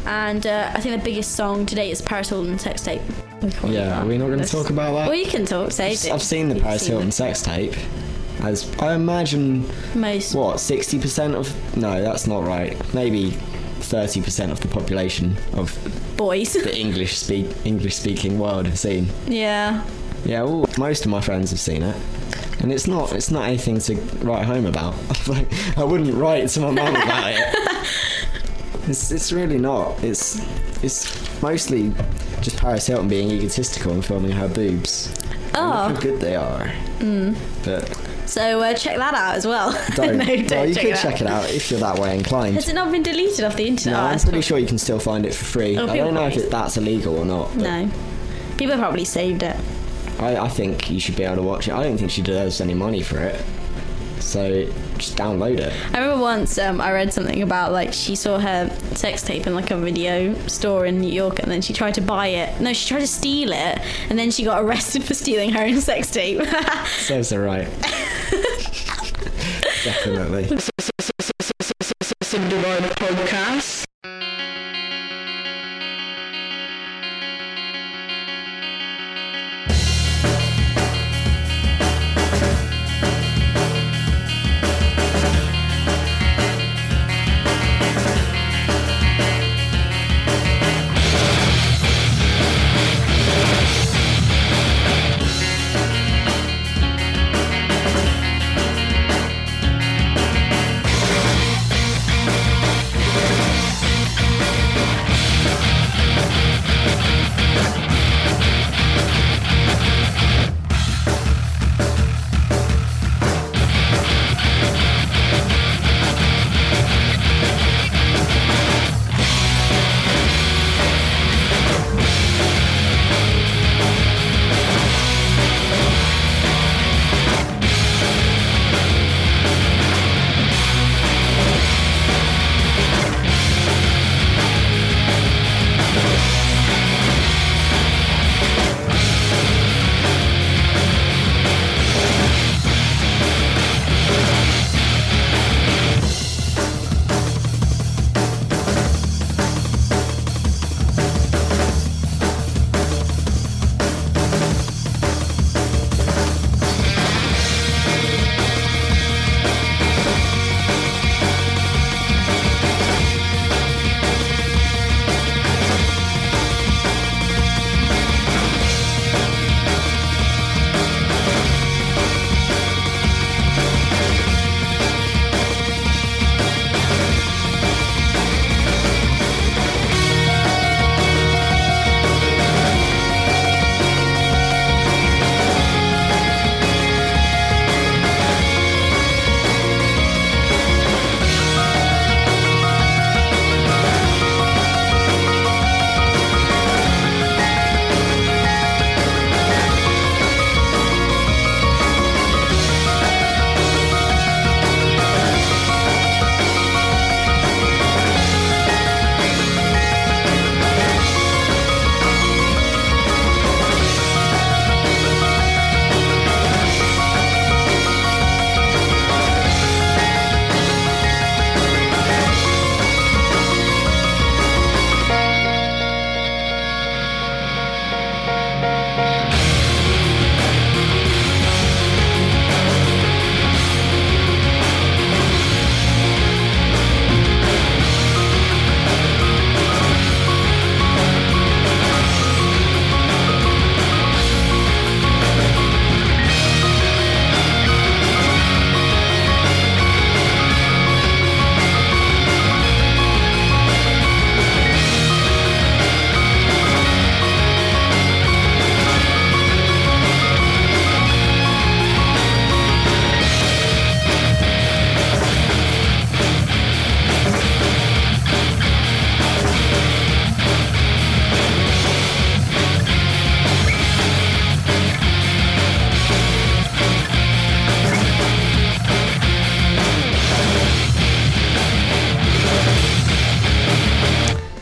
[0.05, 3.01] And uh, I think the biggest song to date is Paris Hilton sex tape.
[3.41, 4.03] We call it Yeah, that.
[4.03, 5.07] are we not going to talk about that?
[5.07, 5.71] Well, you can talk.
[5.71, 6.11] Say it.
[6.11, 7.73] I've seen the You've Paris Hilton sex tape.
[8.41, 9.65] As I imagine.
[9.95, 10.33] Most.
[10.35, 12.75] what sixty percent of no, that's not right.
[12.93, 13.31] Maybe
[13.81, 15.77] thirty percent of the population of
[16.17, 16.53] boys.
[16.53, 19.07] the English speak English speaking world have seen.
[19.27, 19.83] yeah.
[20.25, 21.95] Yeah, well, most of my friends have seen it,
[22.59, 24.95] and it's not it's not anything to write home about.
[25.29, 27.87] like, I wouldn't write to my mum about it.
[28.87, 30.03] It's it's really not.
[30.03, 30.39] It's
[30.83, 31.93] it's mostly
[32.41, 35.13] just Paris Hilton being egotistical and filming her boobs.
[35.53, 35.71] Oh.
[35.71, 36.71] How good they are.
[36.99, 37.35] Mm.
[37.63, 37.87] but
[38.29, 39.71] So uh, check that out as well.
[39.95, 40.17] don't.
[40.17, 41.01] no, don't well, you check could it out.
[41.01, 42.53] check it out if you're that way inclined.
[42.55, 43.97] Has it not been deleted off the internet?
[43.99, 45.77] No, Oh, I'm pretty sure you can still find it for free.
[45.77, 47.55] Oh, I don't know if it, that's illegal or not.
[47.55, 47.89] No.
[48.57, 49.55] People have probably saved it.
[50.19, 51.73] I, I think you should be able to watch it.
[51.73, 53.43] I don't think she deserves any money for it.
[54.19, 54.69] So
[54.99, 55.73] just download it.
[55.93, 59.55] I remember once um, I read something about like she saw her sex tape in
[59.55, 62.61] like a video store in New York and then she tried to buy it.
[62.61, 63.79] No, she tried to steal it
[64.09, 66.41] and then she got arrested for stealing her own sex tape.
[66.85, 67.67] Serves her right.
[69.83, 70.57] Definitely.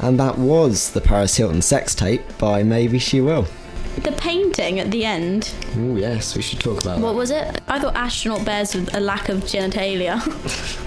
[0.07, 3.45] And that was the Paris Hilton sex tape by Maybeshewill.
[4.03, 5.53] The painting at the end.
[5.75, 7.03] Oh yes, we should talk about that.
[7.03, 7.59] What was it?
[7.67, 10.15] I thought astronaut bears with a lack of genitalia.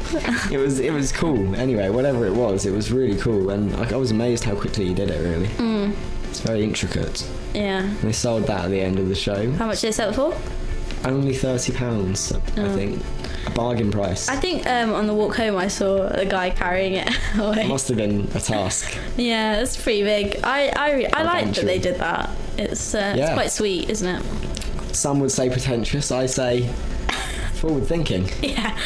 [0.51, 1.55] It was it was cool.
[1.55, 4.87] Anyway, whatever it was, it was really cool, and I, I was amazed how quickly
[4.87, 5.21] he did it.
[5.23, 5.95] Really, Mm.
[6.31, 7.25] it's very intricate.
[7.55, 7.83] yeah.
[7.85, 9.53] And they sold that at the end of the show.
[9.53, 10.35] How much did they sell it for?
[11.07, 12.41] Only thirty pounds, I
[12.75, 13.03] think.
[13.61, 14.29] Bargain price.
[14.29, 17.09] I think um, on the walk home I saw a guy carrying it
[17.39, 17.63] away.
[17.65, 18.97] It must have been a task.
[19.19, 20.41] Yeah, it's pretty big.
[20.43, 22.31] I I, re- I like that they did that.
[22.57, 23.35] It's uh, it's Yeah.
[23.35, 24.23] quite sweet, isn't it?
[24.97, 26.11] Some would say pretentious.
[26.11, 26.69] I say
[27.55, 28.29] forward thinking.
[28.43, 28.79] Yeah.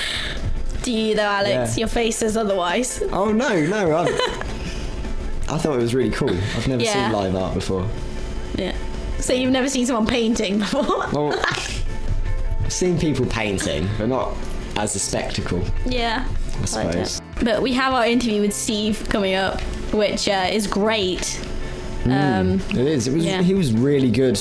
[0.82, 1.76] Do you though, Alex?
[1.76, 1.82] Yeah.
[1.82, 3.00] Your face says otherwise.
[3.12, 3.92] Oh no, no.
[3.92, 4.02] I,
[5.54, 6.30] I thought it was really cool.
[6.30, 6.94] I've never Yeah.
[6.94, 7.88] seen live art before.
[8.56, 8.74] Yeah.
[9.20, 11.06] So you've never seen someone painting before?
[11.12, 11.32] Well,
[12.64, 14.34] I've seen people painting, but not
[14.76, 15.62] as a spectacle.
[15.86, 16.26] yeah.
[16.62, 17.20] I suppose.
[17.42, 19.60] But we have our interview with Steve coming up,
[19.92, 21.40] which uh, is great.
[22.04, 23.08] Um, It is.
[23.08, 23.24] It was.
[23.24, 23.42] Yeah.
[23.42, 24.38] He was really good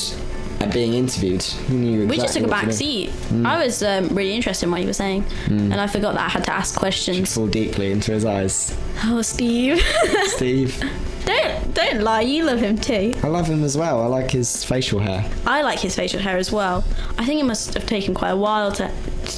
[0.59, 1.41] at being interviewed.
[1.41, 2.07] He knew.
[2.07, 3.11] we just took a back seat.
[3.43, 6.29] I was um, really interested in what he was saying, and I forgot that I
[6.29, 7.33] had to ask questions.
[7.33, 8.77] Fall deeply into his eyes.
[9.05, 9.81] Oh, Steve,
[10.25, 10.77] Steve,
[11.25, 12.21] don't don't lie.
[12.21, 13.13] You love him too.
[13.23, 14.01] I love him as well.
[14.01, 15.25] I like his facial hair.
[15.45, 16.83] I like his facial hair as well.
[17.17, 18.91] I think it must have taken quite a while to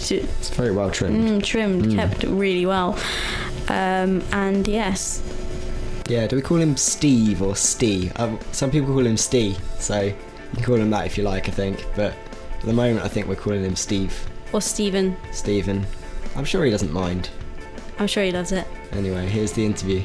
[0.07, 1.27] to It's very well trimmed.
[1.41, 2.97] mm, trimmed, kept really well.
[3.67, 5.21] Um, and yes,
[6.07, 6.27] Yeah.
[6.27, 8.11] Do we call him Steve or Steve?
[8.15, 10.15] Uh, some people call him Steve, so you
[10.53, 11.47] can call him that if you like.
[11.47, 12.13] I think, but
[12.59, 14.13] at the moment, I think we're calling him Steve.
[14.53, 15.15] or Stephen.
[15.31, 15.85] Stephen.
[16.35, 17.29] I'm sure he doesn't mind.
[17.97, 18.67] I'm sure he loves it.
[18.91, 20.03] Anyway, here's the interview.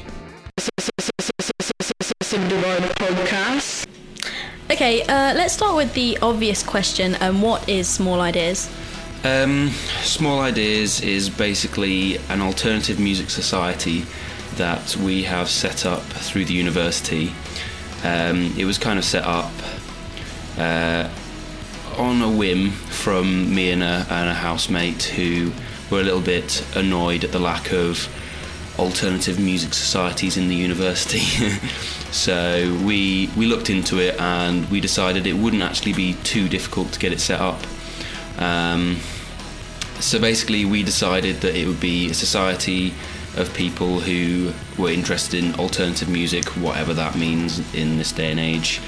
[4.71, 7.17] Okay, uh, let's start with the obvious question.
[7.19, 8.71] Um, what is Small Ideas?
[9.25, 9.67] Um,
[10.03, 14.05] Small Ideas is basically an alternative music society
[14.55, 17.33] that we have set up through the university.
[18.05, 19.51] Um, it was kind of set up
[20.57, 21.09] uh,
[21.97, 25.51] on a whim from me and a, and a housemate who
[25.89, 28.07] were a little bit annoyed at the lack of
[28.81, 31.19] alternative music societies in the university.
[32.11, 36.91] so we we looked into it and we decided it wouldn't actually be too difficult
[36.91, 37.59] to get it set up.
[38.39, 38.97] Um,
[39.99, 42.93] so basically, we decided that it would be a society
[43.37, 48.39] of people who were interested in alternative music, whatever that means in this day and
[48.39, 48.81] age.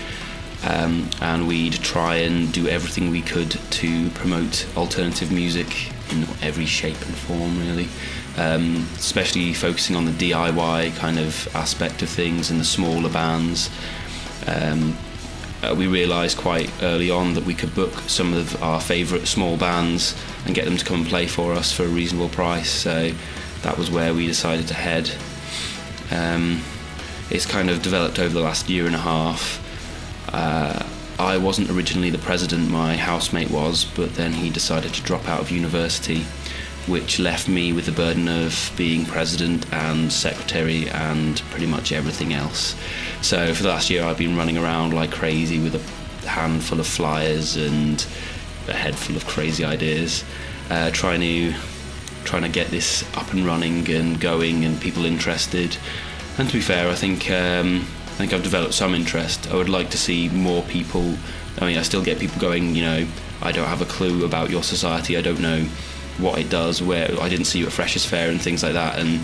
[0.65, 6.65] Um, and we'd try and do everything we could to promote alternative music in every
[6.65, 7.89] shape and form, really.
[8.35, 13.69] Um, especially focusing on the DIY kind of aspect of things and the smaller bands.
[14.47, 14.97] Um,
[15.63, 19.55] uh, we realised quite early on that we could book some of our favourite small
[19.55, 20.15] bands
[20.45, 22.69] and get them to come and play for us for a reasonable price.
[22.69, 23.11] So
[23.61, 25.11] that was where we decided to head.
[26.11, 26.61] Um,
[27.29, 29.59] it's kind of developed over the last year and a half.
[30.33, 30.85] Uh,
[31.17, 35.39] I wasn't originally the president, my housemate was, but then he decided to drop out
[35.39, 36.25] of university,
[36.87, 42.33] which left me with the burden of being president and secretary and pretty much everything
[42.33, 42.75] else.
[43.21, 46.87] So for the last year, I've been running around like crazy with a handful of
[46.87, 48.05] flyers and
[48.67, 50.23] a head full of crazy ideas,
[50.69, 51.53] uh, trying to
[52.25, 55.75] trying to get this up and running and going and people interested.
[56.37, 59.49] And to be fair, I think um, I think I've developed some interest.
[59.51, 61.15] I would like to see more people.
[61.59, 62.75] I mean, I still get people going.
[62.75, 63.07] You know,
[63.41, 65.17] I don't have a clue about your society.
[65.17, 65.65] I don't know
[66.17, 66.81] what it does.
[66.81, 68.99] Where I didn't see you at Freshers Fair and things like that.
[68.99, 69.23] And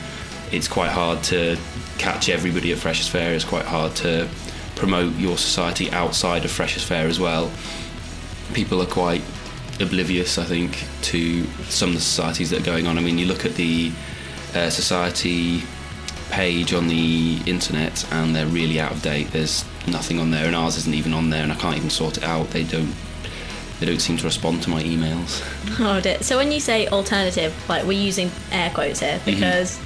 [0.51, 1.57] it's quite hard to
[1.97, 3.33] catch everybody at Freshers Fair.
[3.33, 4.27] It's quite hard to
[4.75, 7.51] promote your society outside of Freshers Fair as well.
[8.53, 9.21] People are quite
[9.79, 12.97] oblivious, I think, to some of the societies that are going on.
[12.97, 13.91] I mean, you look at the
[14.55, 15.63] uh, society
[16.31, 19.27] page on the internet, and they're really out of date.
[19.31, 22.17] There's nothing on there, and ours isn't even on there, and I can't even sort
[22.17, 22.49] it out.
[22.51, 22.93] They don't.
[23.80, 25.43] They don't seem to respond to my emails.
[25.82, 26.21] Oh, dear.
[26.21, 29.80] So when you say alternative, like we're using air quotes here because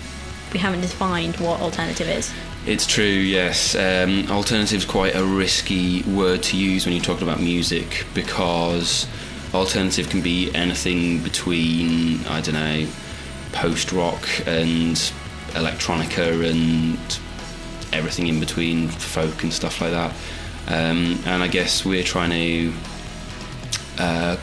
[0.51, 2.33] we haven't defined what alternative is.
[2.65, 3.75] It's true, yes.
[3.75, 9.07] Um, is quite a risky word to use when you're talking about music because
[9.53, 12.87] alternative can be anything between, I don't know,
[13.51, 14.95] post rock and
[15.51, 16.97] electronica and
[17.93, 20.11] everything in between, folk and stuff like that.
[20.67, 22.73] Um, and I guess we're trying to
[23.99, 24.37] uh,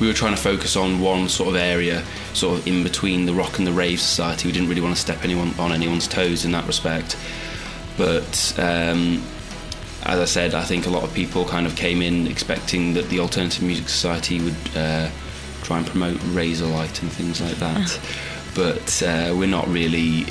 [0.00, 2.02] we were trying to focus on one sort of area,
[2.32, 4.48] sort of in between the rock and the rave society.
[4.48, 7.16] We didn't really want to step anyone on anyone's toes in that respect.
[7.96, 9.22] But um,
[10.04, 13.08] as I said, I think a lot of people kind of came in expecting that
[13.08, 15.10] the alternative music society would uh,
[15.62, 18.00] try and promote Razorlight and things like that.
[18.54, 20.26] but uh, we're not really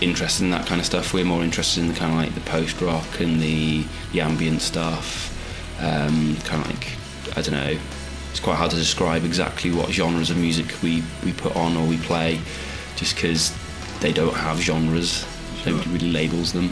[0.00, 1.12] interested in that kind of stuff.
[1.12, 4.62] We're more interested in the kind of like the post rock and the the ambient
[4.62, 5.32] stuff.
[5.80, 6.96] Um, kind of like
[7.36, 7.78] I don't know.
[8.30, 11.86] It's quite hard to describe exactly what genres of music we we put on or
[11.86, 12.40] we play,
[12.96, 13.54] just because
[14.00, 15.26] they don't have genres.
[15.64, 16.70] Nobody really labels them.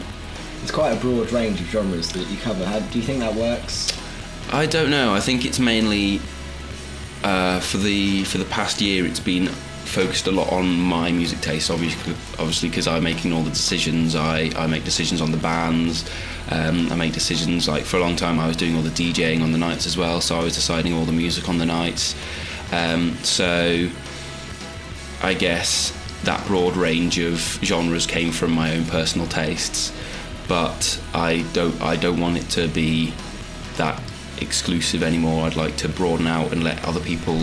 [0.61, 2.65] It's quite a broad range of genres that you cover.
[2.65, 3.95] How do you think that works?
[4.51, 5.13] I don't know.
[5.13, 6.19] I think it's mainly
[7.23, 9.05] uh, for the for the past year.
[9.05, 13.43] It's been focused a lot on my music taste, obviously, obviously because I'm making all
[13.43, 14.15] the decisions.
[14.15, 16.09] I, I make decisions on the bands.
[16.51, 19.41] Um, I make decisions like for a long time I was doing all the DJing
[19.41, 22.15] on the nights as well, so I was deciding all the music on the nights.
[22.71, 23.89] Um, so
[25.23, 25.91] I guess
[26.23, 29.91] that broad range of genres came from my own personal tastes,
[30.47, 33.13] but I don't I don't want it to be
[33.77, 34.01] that
[34.39, 35.45] exclusive anymore.
[35.45, 37.37] I'd like to broaden out and let other people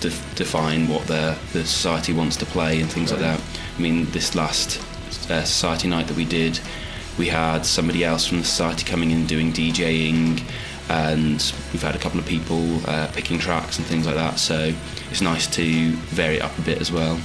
[0.00, 3.40] def- define what the the society wants to play and things like that.
[3.76, 4.80] I mean, this last
[5.30, 6.60] uh, society night that we did,
[7.18, 10.42] we had somebody else from the society coming in doing DJing,
[10.88, 14.38] and we've had a couple of people uh, picking tracks and things like that.
[14.38, 14.72] So
[15.10, 17.16] it's nice to vary it up a bit as well.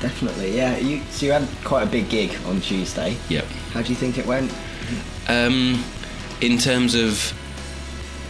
[0.00, 0.78] Definitely, yeah.
[0.78, 3.16] You so you had quite a big gig on Tuesday.
[3.28, 3.44] Yep.
[3.72, 4.52] How do you think it went?
[5.28, 5.84] Um,
[6.40, 7.34] in terms of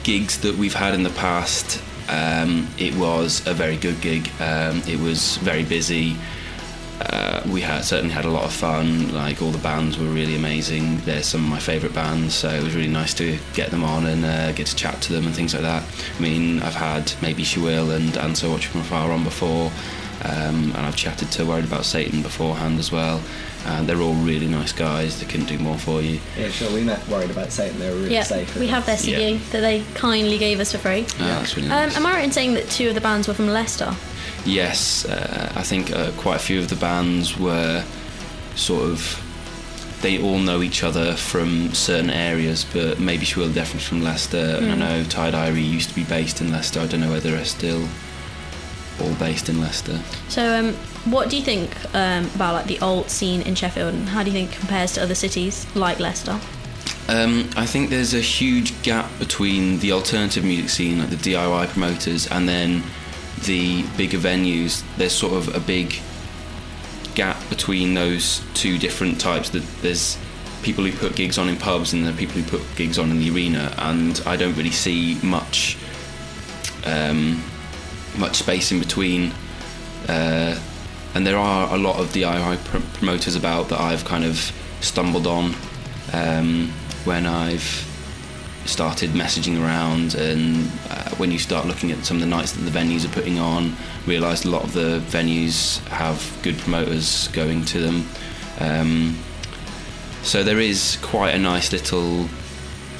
[0.03, 4.29] gigs that we've had in the past, um, it was a very good gig.
[4.41, 6.17] Um, it was very busy.
[7.01, 9.13] Uh, we had certainly had a lot of fun.
[9.15, 10.99] Like all the bands were really amazing.
[11.01, 14.07] They're some of my favourite bands, so it was really nice to get them on
[14.07, 15.83] and uh, get to chat to them and things like that.
[16.19, 19.73] I mean, I've had Maybeshewill and Answer Watch From Afar on before,
[20.25, 23.23] um, and I've chatted to Worriedaboutsatan beforehand as well.
[23.67, 25.21] And they're all really nice guys.
[25.21, 26.19] They couldn't do more for you.
[26.39, 26.73] Yeah, sure.
[26.73, 27.75] We met Worriedaboutsatan.
[27.79, 28.49] They were really Yeah, safe.
[28.55, 29.03] with we have their us.
[29.03, 31.05] CD that they kindly gave us for free.
[31.19, 33.35] Ah, that's really Um, am I right in saying that two of the bands were
[33.35, 33.95] from Leicester?
[34.45, 37.85] Yes, uh, I think uh, quite a few of the bands were
[38.55, 39.27] sort of.
[40.03, 44.57] They all know each other from certain areas, but maybe she will definitely from Leicester.
[44.59, 46.81] And I know Tired Irie used to be based in Leicester.
[46.81, 47.87] I don't know whether they're still
[49.03, 50.01] all based in Leicester.
[50.29, 50.75] So, um,
[51.13, 54.31] what do you think um, about like the alt scene in Sheffield, and how do
[54.31, 56.41] you think it compares to other cities like Leicester?
[57.09, 61.69] Um, I think there's a huge gap between the alternative music scene, like the DIY
[61.69, 62.83] promoters, and then
[63.45, 64.85] the bigger venues.
[64.97, 66.01] There's sort of a big
[67.15, 69.51] gap between those two different types.
[69.51, 70.19] That there's
[70.63, 73.19] people who put gigs on in pubs and the people who put gigs on in
[73.19, 75.77] the arena, and I don't really see much
[76.85, 77.43] um,
[78.19, 79.33] much space in between.
[80.09, 80.59] Uh,
[81.15, 85.27] and there are a lot of DIY pr- promoters about that I've kind of stumbled
[85.27, 85.55] on
[86.13, 86.73] um,
[87.05, 87.90] when I've
[88.67, 92.61] started messaging around and uh, when you start looking at some of the nights that
[92.63, 93.75] the venues are putting on
[94.07, 98.07] realised a lot of the venues have good promoters going to them
[98.61, 99.19] um,
[100.23, 102.27] so there is quite a nice little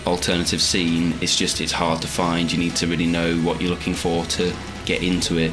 [0.07, 3.71] alternative scene it's just it's hard to find you need to really know what you're
[3.71, 4.53] looking for to
[4.87, 5.53] get into it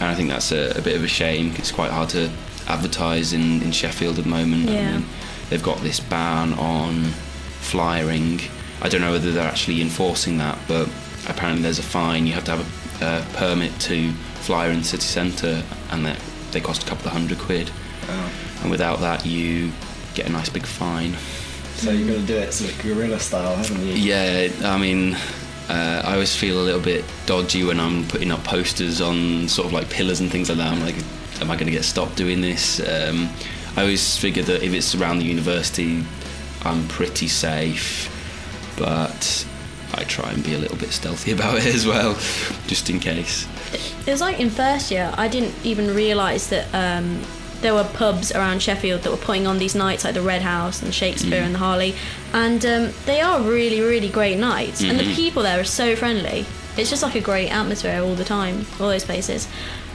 [0.00, 1.52] and I think that's a, a bit of a shame.
[1.56, 2.28] it's quite hard to
[2.66, 5.00] advertise in, in Sheffield at the moment Yeah.
[5.48, 7.04] they've got this ban on
[7.60, 8.40] flyering.
[8.82, 10.88] I don't know whether they're actually enforcing that, but
[11.28, 12.26] apparently there's a fine.
[12.26, 12.60] You have to have
[13.02, 14.12] a, permit to
[14.42, 16.20] fly in the city centre, and that
[16.52, 17.70] they cost a couple of hundred quid.
[18.08, 18.32] Oh.
[18.62, 19.72] And without that, you
[20.14, 21.14] get a nice big fine.
[21.76, 23.94] So you're going to do it sort of guerrilla style, haven't you?
[23.94, 25.16] Yeah, I mean,
[25.68, 29.66] uh, I always feel a little bit dodgy when I'm putting up posters on sort
[29.66, 30.72] of like pillars and things like that.
[30.72, 30.96] I'm like,
[31.40, 32.80] am I going to get stopped doing this?
[32.80, 33.28] Um,
[33.76, 36.04] I always figure that if it's around the university,
[36.62, 38.08] I'm pretty safe,
[38.76, 39.46] but
[39.94, 42.14] I try and be a little bit stealthy about it as well,
[42.66, 43.46] just in case.
[44.06, 47.20] It was like in first year, I didn't even realise that um,
[47.60, 50.82] there were pubs around Sheffield that were putting on these nights, like the Red House
[50.82, 51.94] and Shakespeare and the Harley,
[52.32, 56.44] and um, they are really, really great nights, and the people there are so friendly.
[56.76, 59.48] It's just like a great atmosphere all the time, all those places.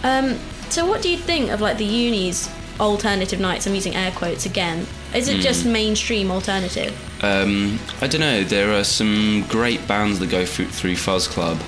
[0.03, 2.49] Um, so, what do you think of like the uni's
[2.79, 3.67] alternative nights?
[3.67, 4.87] I'm using air quotes again.
[5.13, 6.93] Is it just mainstream alternative?
[7.23, 8.43] Um, I don't know.
[8.43, 11.59] There are some great bands that go through, through Fuzz Club,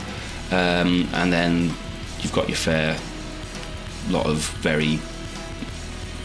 [0.52, 1.74] um, and then
[2.20, 2.98] you've got your fair
[4.10, 5.00] lot of very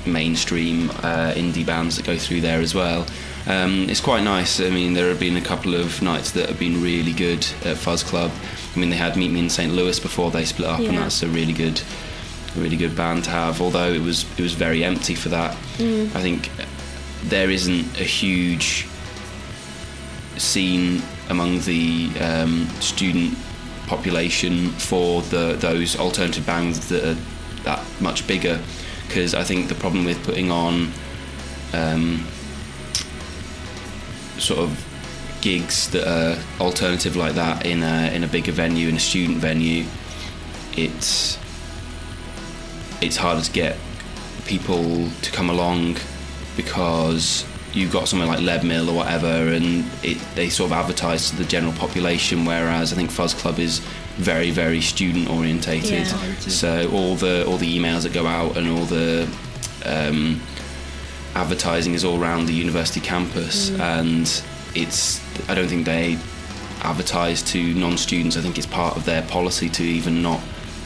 [0.07, 3.07] mainstream uh, indie bands that go through there as well.
[3.47, 4.61] Um, it's quite nice.
[4.61, 7.77] I mean, there have been a couple of nights that have been really good at
[7.77, 8.31] Fuzz Club.
[8.75, 9.73] I mean, they had Meet Me in St.
[9.73, 11.81] Louis before they split up, and that's a really good,
[12.57, 13.61] really good band to have.
[13.63, 15.53] Although it was it was very empty for that.
[15.79, 16.51] I think
[17.29, 18.87] there isn't a huge
[20.37, 23.37] scene among the um, student
[23.87, 27.19] population for the those alternative bands that are
[27.65, 28.61] that much bigger.
[29.07, 30.93] Because I think the problem with putting on
[31.73, 32.27] um,
[34.39, 34.85] sort of
[35.41, 39.39] gigs that are alternative like that in a in a bigger venue in a student
[39.39, 39.85] venue
[40.77, 41.39] it's
[43.01, 43.77] it's harder to get
[44.47, 45.97] people to come along
[46.57, 51.37] because you've got something like Leadmill or whatever and it, they sort of advertise to
[51.37, 53.81] the general population whereas I think Fuzz Club is
[54.17, 56.07] very very student orientated.
[56.07, 56.35] Yeah.
[56.39, 59.29] so all the all the emails that go out and all the
[59.85, 60.41] um,
[61.35, 64.43] advertising is all around the university campus and
[64.75, 66.19] it's I don't think they
[66.83, 68.37] advertise to non-students.
[68.37, 70.41] I think it's part of their policy to even not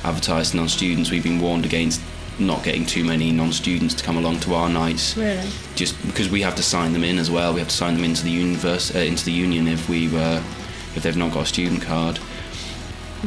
[0.04, 1.10] advertise to non-students.
[1.10, 2.00] We've been warned against
[2.40, 5.48] not getting too many non-students to come along to our nights Really?
[5.76, 7.52] just because we have to sign them in as well.
[7.52, 10.42] We have to sign them into the universe, uh, into the union if we were,
[10.96, 12.18] if they've not got a student card.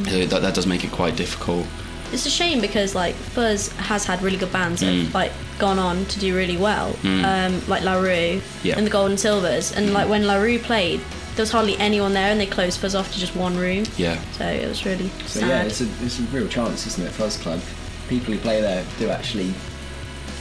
[0.09, 1.67] So that, that does make it quite difficult.
[2.11, 5.03] It's a shame because like Fuzz has had really good bands that Mm.
[5.05, 8.75] have like gone on to do really well, um, like La Roux Yeah.
[8.77, 9.71] and the Golden Silvers.
[9.71, 10.99] And like when La Roux played,
[11.35, 13.85] there was hardly anyone there, and they closed Fuzz off to just one room.
[13.97, 15.49] Yeah, So it was really So sad.
[15.49, 17.11] yeah, it's a, it's a real chance, isn't it?
[17.11, 17.59] Fuzz Club.
[18.09, 19.53] People who play there do actually.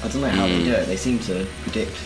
[0.04, 0.64] I don't know how they Mm.
[0.64, 0.86] do it.
[0.86, 1.96] They seem to predict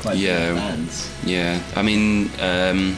[0.00, 0.48] quite Yeah.
[0.48, 1.08] good bands.
[1.24, 1.58] yeah.
[1.74, 2.96] I mean, um,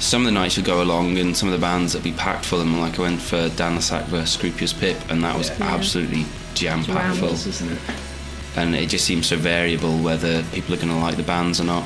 [0.00, 2.44] some of the nights would go along, and some of the bands that'd be packed
[2.46, 2.80] for them.
[2.80, 5.54] Like I went for Dan le Sac versus Scroobius Pip, and that was Yeah.
[5.60, 5.74] Yeah.
[5.74, 7.34] absolutely jam packed full.
[7.34, 7.78] Isn't it?
[8.56, 11.64] And it just seems so variable whether people are going to like the bands or
[11.64, 11.84] not,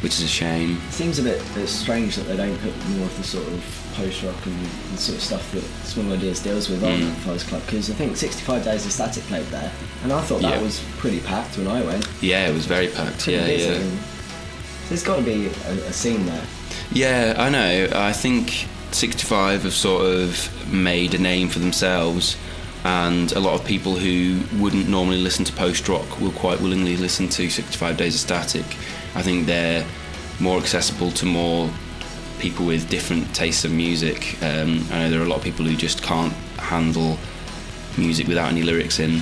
[0.00, 0.80] which is a shame.
[0.88, 3.62] It seems a bit, bit strange that they don't put more of the sort of
[3.94, 4.54] post rock and
[4.92, 7.14] the sort of stuff that Small Ideas deals with on Mm.
[7.24, 9.70] Fuzz Club because I think 65 Days of Static played there,
[10.02, 10.62] and I thought that Yeah.
[10.62, 12.06] was pretty packed when I went.
[12.20, 13.26] Yeah, it was very packed.
[13.28, 13.64] Yeah, busy.
[13.70, 13.74] yeah.
[13.78, 13.98] and
[14.88, 16.42] There's got to be a, a scene there.
[16.92, 17.88] Yeah, I know.
[17.94, 22.36] I think 65 have sort of made a name for themselves,
[22.84, 26.96] and a lot of people who wouldn't normally listen to post rock will quite willingly
[26.96, 28.64] listen to 65 Days of Static.
[29.14, 29.86] I think they're
[30.40, 31.70] more accessible to more
[32.44, 34.36] people with different tastes of music.
[34.42, 37.16] Um, I know there are a lot of people who just can't handle
[37.96, 39.12] music without any lyrics in.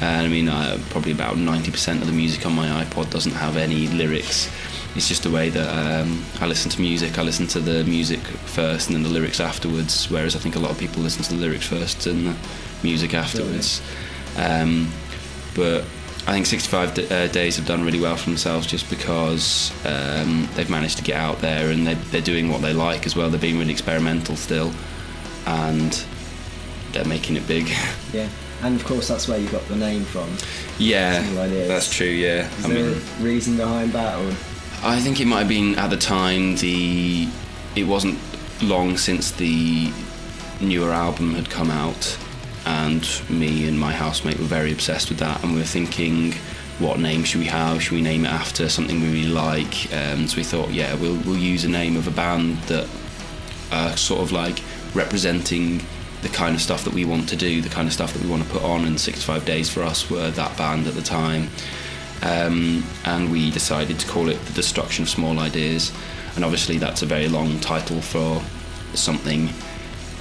[0.00, 3.58] And I mean, uh, probably about 90% of the music on my iPod doesn't have
[3.58, 4.48] any lyrics.
[4.96, 7.18] It's just the way that um, I listen to music.
[7.18, 10.10] I listen to the music first and then the lyrics afterwards.
[10.10, 12.36] Whereas I think a lot of people listen to the lyrics first and the
[12.82, 13.82] music afterwards.
[14.38, 14.90] Um,
[15.54, 15.84] but
[16.26, 20.48] I think 65 d- uh, Days have done really well for themselves just because um,
[20.54, 23.30] they've managed to get out there and they're, they're doing what they like as well.
[23.30, 24.70] They're being really experimental still,
[25.46, 26.04] and
[26.92, 27.68] they're making it big.
[28.12, 28.28] Yeah,
[28.62, 30.28] and of course that's where you got the name from.
[30.78, 31.22] yeah,
[31.68, 32.06] that's true.
[32.08, 34.28] Yeah, Is I there mean, a reason behind that, or
[34.82, 37.28] I think it might have been at the time the
[37.76, 38.18] it wasn't
[38.62, 39.92] long since the
[40.60, 42.18] newer album had come out
[42.66, 46.34] and me and my housemate were very obsessed with that and we were thinking
[46.78, 47.82] what name should we have?
[47.82, 49.92] Should we name it after something we really like?
[49.92, 52.88] Um, so we thought yeah we'll, we'll use a name of a band that
[53.72, 54.62] are sort of like
[54.94, 55.82] representing
[56.22, 58.28] the kind of stuff that we want to do the kind of stuff that we
[58.28, 61.48] want to put on and 65 days for us were that band at the time.
[62.22, 65.92] Um, and we decided to call it the destruction of small ideas
[66.36, 68.42] and obviously that's a very long title for
[68.94, 69.48] something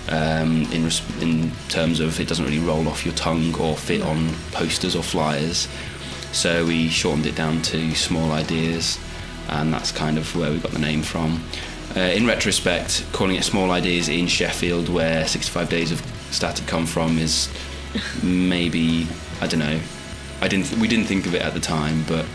[0.10, 4.02] um, in, res- in terms of it doesn't really roll off your tongue or fit
[4.02, 5.68] on posters or flyers
[6.32, 9.00] so we shortened it down to small ideas
[9.50, 11.44] and that's kind of where we got the name from
[11.96, 16.00] uh, in retrospect calling it small ideas in Sheffield where 65 days of
[16.32, 17.50] static come from is
[18.22, 19.08] maybe
[19.42, 19.80] I don't know
[20.42, 20.72] I didn't.
[20.80, 22.26] We didn't think of it at the time, but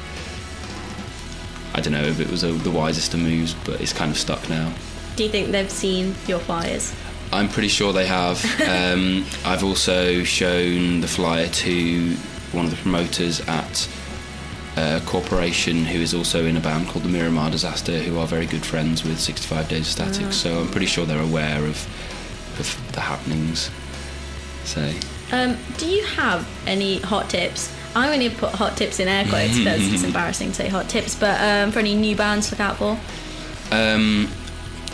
[1.74, 3.54] I don't know if it was a, the wisest of moves.
[3.64, 4.72] But it's kind of stuck now.
[5.16, 6.94] Do you think they've seen your flyers?
[7.34, 8.42] I'm pretty sure they have.
[8.68, 12.14] um, I've also shown the flyer to
[12.52, 13.88] one of the promoters at
[14.76, 18.46] a corporation who is also in a band called the Miramar Disaster, who are very
[18.46, 20.32] good friends with 65 Days of Static.
[20.32, 21.86] So I'm pretty sure they're aware of
[22.58, 23.70] of the happenings.
[24.64, 24.92] So
[25.32, 27.74] Um, do you have any hot tips?
[27.96, 30.88] I'm going to put hot tips in air quotes because it's embarrassing to say hot
[30.88, 32.98] tips, but um, for any new bands to look out for?
[33.72, 34.28] Um,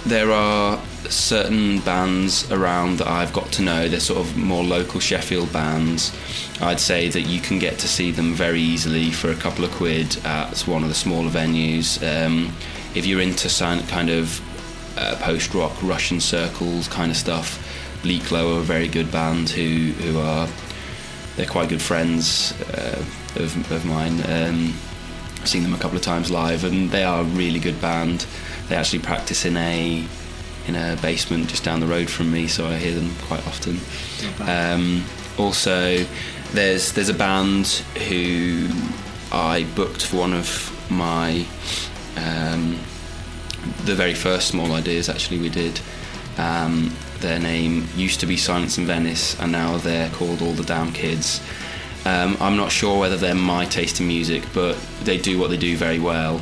[0.06, 0.80] there are
[1.10, 3.88] certain bands around that I've got to know.
[3.88, 6.16] They're sort of more local Sheffield bands.
[6.60, 9.70] I'd say that you can get to see them very easily for a couple of
[9.72, 11.98] quid at one of the smaller venues.
[12.02, 12.52] Um,
[12.94, 13.48] if you're into
[13.88, 14.40] kind of
[14.98, 17.66] uh, post rock Russian circles kind of stuff,
[18.02, 20.48] Bleak Low are a very good band who who are
[21.36, 23.04] they're quite good friends uh,
[23.36, 24.20] of, of mine.
[24.28, 24.74] Um,
[25.40, 28.26] I've seen them a couple of times live, and they are a really good band.
[28.68, 30.04] They actually practice in a
[30.66, 33.80] in a basement just down the road from me, so I hear them quite often.
[34.48, 35.04] Um,
[35.38, 36.04] also,
[36.52, 37.66] there's there's a band
[38.08, 38.68] who
[39.32, 41.46] I booked for one of my
[42.16, 42.78] um,
[43.84, 45.80] the very first small ideas actually we did.
[46.38, 50.64] Um, their name used to be Silence in Venice, and now they're called All the
[50.64, 51.40] Damn Kids.
[52.06, 55.58] Um, I'm not sure whether they're my taste in music, but they do what they
[55.58, 56.40] do very well,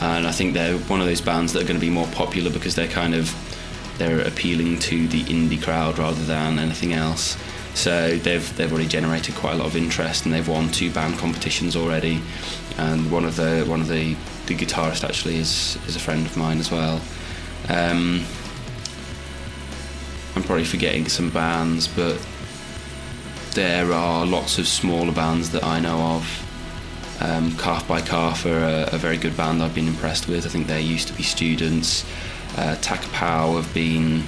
[0.00, 2.50] and I think they're one of those bands that are going to be more popular
[2.50, 3.34] because they're kind of
[4.00, 7.36] they're appealing to the indie crowd rather than anything else.
[7.74, 11.18] So they've they've already generated quite a lot of interest, and they've won two band
[11.18, 12.20] competitions already.
[12.78, 16.36] And one of the one of the the guitarist actually is is a friend of
[16.36, 17.00] mine as well.
[17.68, 18.24] Um,
[20.34, 22.18] I'm probably forgetting some bands, but
[23.52, 26.46] there are lots of smaller bands that I know of.
[27.20, 30.46] Um, Calf by Calf are a, a very good band I've been impressed with.
[30.46, 32.06] I think they used to be students.
[32.56, 34.22] Uh, Takapow have been.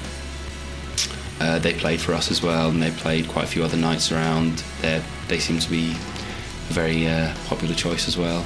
[1.41, 4.13] Uh, they played for us as well, and they played quite a few other nights
[4.13, 4.63] around.
[4.81, 8.45] They they seem to be a very uh, popular choice as well.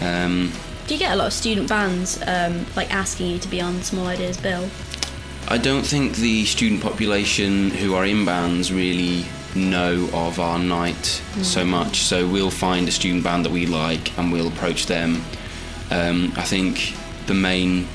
[0.00, 0.52] Um,
[0.86, 3.82] Do you get a lot of student bands um, like asking you to be on
[3.82, 4.68] Small Ideas Bill?
[5.48, 9.24] I don't think the student population who are in bands really
[9.56, 11.96] know of our night so much.
[12.02, 15.22] So we'll find a student band that we like and we'll approach them.
[15.90, 16.94] Um, I think
[17.26, 17.88] the main,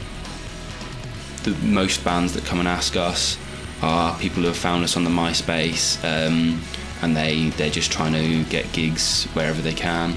[1.45, 3.37] the most bands that come and ask us
[3.81, 6.61] are people who have found us on the MySpace um,
[7.01, 10.15] and they they're just trying to get gigs wherever they can.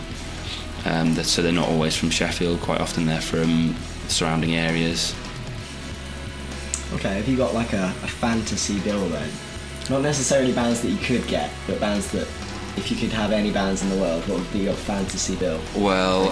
[0.85, 2.61] Um, that- so they're not always from Sheffield.
[2.61, 3.75] Quite often they're from
[4.09, 5.15] surrounding areas.
[6.95, 9.29] Okay, have you got like a, a fantasy bill then?
[9.91, 12.27] Not necessarily bands that you could get, but bands that,
[12.77, 15.61] if you could have any bands in the world, what would be your fantasy bill?
[15.77, 16.31] Well,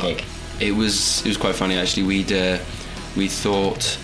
[0.61, 2.05] it was it was quite funny actually.
[2.05, 2.59] We'd uh,
[3.17, 3.99] we thought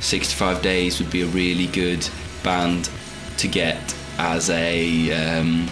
[0.00, 2.08] 65 Days would be a really good
[2.42, 2.90] band
[3.38, 5.68] to get as a um,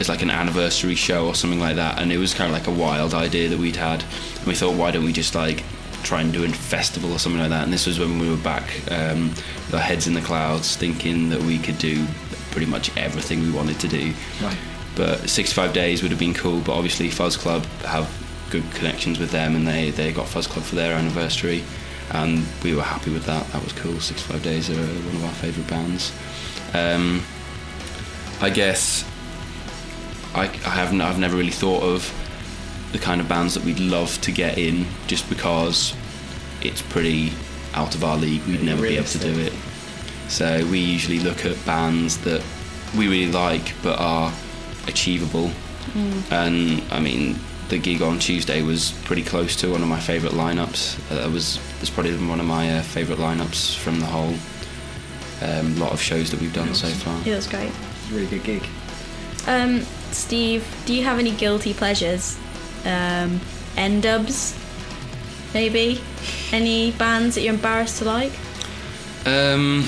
[0.00, 2.66] as like an anniversary show or something like that, and it was kind of like
[2.66, 4.02] a wild idea that we'd had.
[4.38, 5.62] And we thought, why don't we just like
[6.02, 7.64] try and do a festival or something like that?
[7.64, 11.30] And this was when we were back um, with our heads in the clouds, thinking
[11.30, 12.06] that we could do
[12.50, 14.12] pretty much everything we wanted to do.
[14.42, 14.58] Right.
[14.94, 18.10] But 65 Days would have been cool, but obviously Fuzz Club have
[18.50, 21.64] good connections with them and they, they got Fuzz Club for their anniversary
[22.12, 23.46] and we were happy with that.
[23.48, 23.98] That was cool.
[23.98, 26.12] 65 Days are one of our favourite bands.
[26.74, 27.22] Um,
[28.40, 29.04] I guess
[30.34, 32.12] I, I haven't, I've never really thought of
[32.92, 35.94] the kind of bands that we'd love to get in just because
[36.60, 37.32] it's pretty
[37.74, 38.42] out of our league.
[38.42, 39.52] We'd Pretty never be able to do it.
[40.28, 42.42] So we usually look at bands that
[42.96, 44.32] we really like but are
[44.86, 45.50] achievable.
[46.30, 47.38] And I mean,
[47.72, 50.98] the gig on Tuesday was pretty close to one of my favourite lineups.
[51.10, 54.34] Uh, That was that's probably one of my uh, favourite lineups from the whole
[55.40, 57.18] um, lot of shows that we've done so far.
[57.26, 57.70] It was great.
[57.70, 58.62] It's a really good gig.
[59.46, 59.80] Um,
[60.12, 62.38] Steve, do you have any guilty pleasures?
[62.84, 63.40] Um,
[63.78, 64.54] N-Dubz,
[65.54, 66.00] maybe?
[66.52, 68.32] Any bands that you're embarrassed to like?
[69.24, 69.86] Um,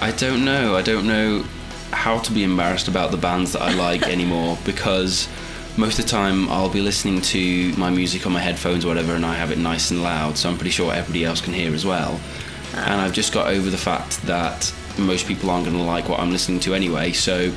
[0.00, 0.76] I don't know.
[0.76, 1.44] I don't know
[1.92, 5.28] how to be embarrassed about the bands that I like anymore because
[5.76, 9.14] most of the time I'll be listening to my music on my headphones or whatever
[9.14, 11.74] and I have it nice and loud, so I'm pretty sure everybody else can hear
[11.74, 12.20] as well.
[12.74, 16.20] And I've just got over the fact that most people aren't going to like what
[16.20, 17.52] I'm listening to anyway, so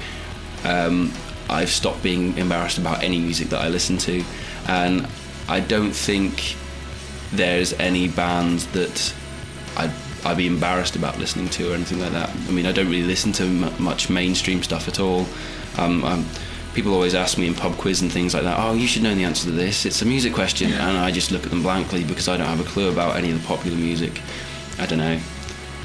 [0.64, 1.12] um,
[1.50, 4.24] I've stopped being embarrassed about any music that I listen to.
[4.68, 5.08] And
[5.48, 6.56] I don't think
[7.32, 9.14] there's any bands that
[9.78, 9.92] I'd,
[10.26, 12.30] I'd be embarrassed about listening to or anything like that.
[12.30, 15.26] I mean, I don't really listen to m- much mainstream stuff at all.
[15.78, 16.26] Um, um,
[16.78, 19.16] people always ask me in pub quiz and things like that, oh, you should know
[19.16, 19.84] the answer to this.
[19.84, 20.72] It's a music question.
[20.74, 23.32] And I just look at them blankly because I don't have a clue about any
[23.32, 24.22] of the popular music.
[24.78, 25.20] I don't know.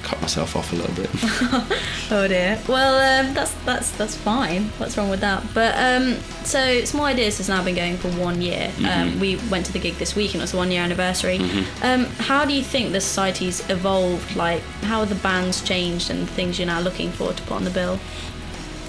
[0.02, 1.10] Cut myself off a little bit.
[2.10, 2.60] Oh dear.
[2.68, 4.64] Well, um, that's that's that's fine.
[4.76, 5.42] What's wrong with that?
[5.54, 8.70] But um, so Small Ideas has now been going for one year.
[8.86, 11.38] Um, we went to the gig this week and it was the one year anniversary.
[11.82, 14.36] Um, how do you think the society's evolved?
[14.36, 17.64] Like, how have the bands changed and things you're now looking for to put on
[17.64, 17.98] the bill?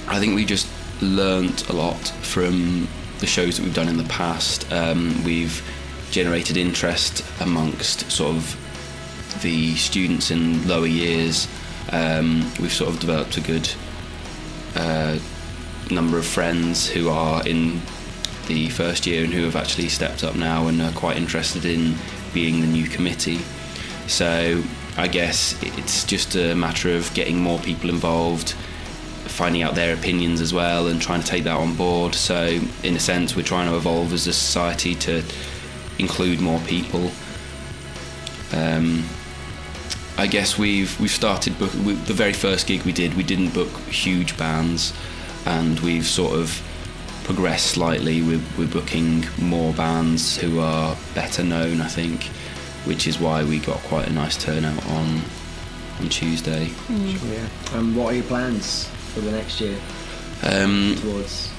[0.09, 0.67] I think we just
[1.03, 2.87] learnt a lot from
[3.19, 4.71] the shows that we've done in the past.
[4.71, 5.61] Um, we've
[6.11, 11.47] generated interest amongst sort of the students in lower years.
[11.91, 13.69] Um, we've sort of developed a good
[14.75, 15.17] uh,
[15.91, 17.81] number of friends who are in
[18.47, 21.95] the first year and who have actually stepped up now and are quite interested in
[22.33, 23.39] being the new committee.
[24.07, 24.63] So
[24.97, 28.55] I guess it's just a matter of getting more people involved,
[29.25, 32.15] finding out their opinions as well, and trying to take that on board.
[32.15, 35.23] So in a sense, we're trying to evolve as a society to
[35.99, 37.11] include more people.
[38.51, 39.03] Um,
[40.17, 43.15] I guess we've we've started book we, the very first gig we did.
[43.15, 44.93] We didn't book huge bands,
[45.45, 46.61] and we've sort of
[47.23, 48.21] progressed slightly.
[48.21, 52.25] We're, we're booking more bands who are better known, I think,
[52.85, 55.21] which is why we got quite a nice turnout on
[55.99, 56.69] on Tuesday.
[56.89, 57.47] Yeah.
[57.73, 59.77] Um, what are your plans for the next year
[60.43, 61.49] Um, towards?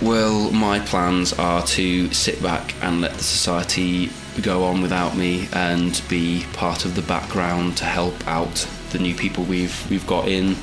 [0.00, 4.10] Well, my plans are to sit back and let the society
[4.42, 9.14] go on without me and be part of the background to help out the new
[9.14, 10.56] people we've we've got in,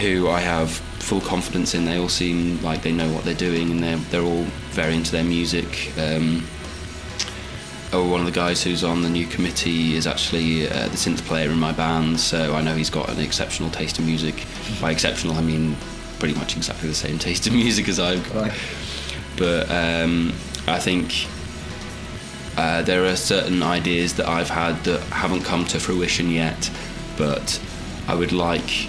[0.00, 0.70] who I have
[1.00, 1.84] full confidence in.
[1.86, 5.12] They all seem like they know what they're doing and they're they're all very into
[5.12, 5.92] their music.
[5.98, 6.46] Um,
[7.94, 11.24] oh, one of the guys who's on the new committee is actually uh, the synth
[11.26, 14.44] player in my band, so I know he's got an exceptional taste in music.
[14.80, 15.76] By exceptional, I mean
[16.18, 18.42] pretty much exactly the same taste in music as I've got.
[18.42, 18.58] Right.
[19.36, 20.32] But um,
[20.66, 21.26] I think
[22.56, 26.70] uh, there are certain ideas that I've had that haven't come to fruition yet,
[27.16, 27.60] but
[28.08, 28.88] I would like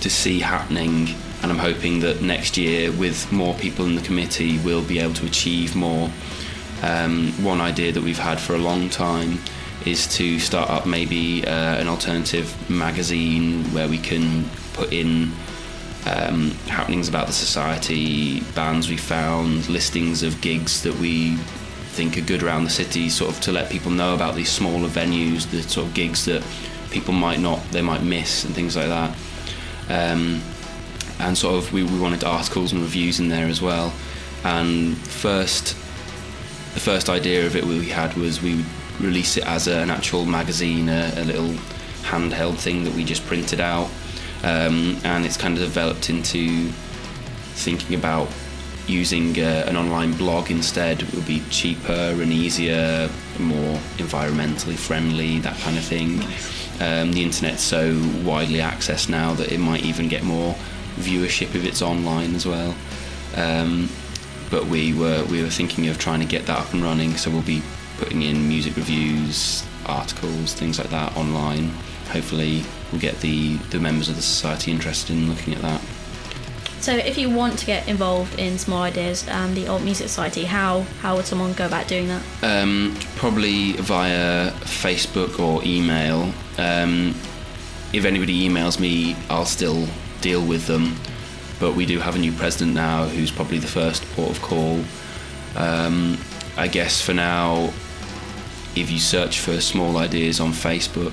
[0.00, 1.08] to see happening.
[1.42, 5.14] And I'm hoping that next year, with more people in the committee, we'll be able
[5.14, 6.10] to achieve more.
[6.82, 9.38] Um, one idea that we've had for a long time
[9.86, 15.32] is to start up maybe uh, an alternative magazine where we can put in
[16.06, 21.36] um, happenings about the society, bands we found, listings of gigs that we
[21.92, 24.88] think are good around the city, sort of to let people know about these smaller
[24.88, 26.42] venues, the sort of gigs that
[26.90, 29.16] people might not, they might miss, and things like that.
[29.88, 30.40] Um,
[31.18, 33.92] and sort of we, we wanted articles and reviews in there as well.
[34.44, 35.76] And first,
[36.80, 38.66] the first idea of it we had was we would
[39.00, 41.50] release it as a, an actual magazine, a, a little
[42.02, 43.90] handheld thing that we just printed out.
[44.42, 46.68] Um, and it's kind of developed into
[47.52, 48.28] thinking about
[48.86, 51.02] using uh, an online blog instead.
[51.02, 56.20] It would be cheaper and easier, more environmentally friendly, that kind of thing.
[56.80, 57.92] Um, the internet's so
[58.24, 60.54] widely accessed now that it might even get more
[60.96, 62.74] viewership if it's online as well.
[63.36, 63.90] Um,
[64.50, 67.30] but we were we were thinking of trying to get that up and running, so
[67.30, 67.62] we'll be
[67.98, 71.70] putting in music reviews, articles, things like that online.
[72.10, 75.80] Hopefully, we'll get the the members of the society interested in looking at that.
[76.80, 80.44] So, if you want to get involved in Small Ideas and the Old Music Society,
[80.44, 82.22] how how would someone go about doing that?
[82.42, 86.32] Um, probably via Facebook or email.
[86.56, 87.14] Um,
[87.92, 89.86] if anybody emails me, I'll still
[90.20, 90.96] deal with them.
[91.60, 94.82] But we do have a new president now who's probably the first port of call.
[95.56, 96.18] Um,
[96.56, 97.72] I guess for now,
[98.74, 101.12] if you search for small ideas on Facebook,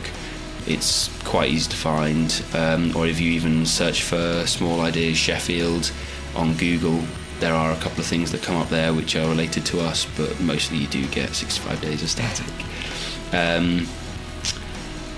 [0.65, 2.43] it's quite easy to find.
[2.53, 5.91] Um, or if you even search for small ideas Sheffield
[6.35, 7.03] on Google,
[7.39, 10.05] there are a couple of things that come up there which are related to us,
[10.17, 12.53] but mostly you do get 65 days of static.
[13.33, 13.87] Um,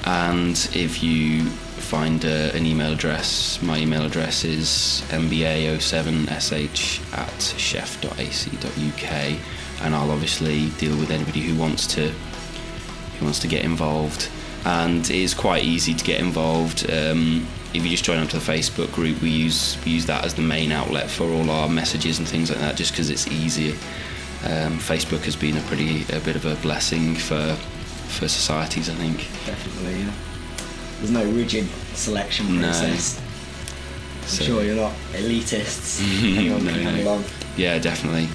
[0.06, 1.50] and if you
[1.82, 9.40] find uh, an email address, my email address is mba07sh at shef.ac.uk,
[9.82, 14.30] and I'll obviously deal with anybody who wants to who wants to get involved.
[14.66, 16.90] And it is quite easy to get involved.
[16.92, 20.26] Um, if you just join up to the Facebook group, we use we use that
[20.26, 23.28] as the main outlet for all our messages and things like that, just because it's
[23.28, 23.74] easier.
[24.44, 27.56] Um, Facebook has been a pretty a bit of a blessing for
[28.08, 29.20] for societies, I think.
[29.46, 30.14] Definitely, yeah.
[31.00, 32.68] There's no rigid selection No.
[32.68, 33.20] process.
[34.22, 36.02] I'm So- sure you're not elitists.
[36.38, 37.02] Anyone can No.
[37.04, 37.24] along.
[37.58, 38.28] Yeah, definitely.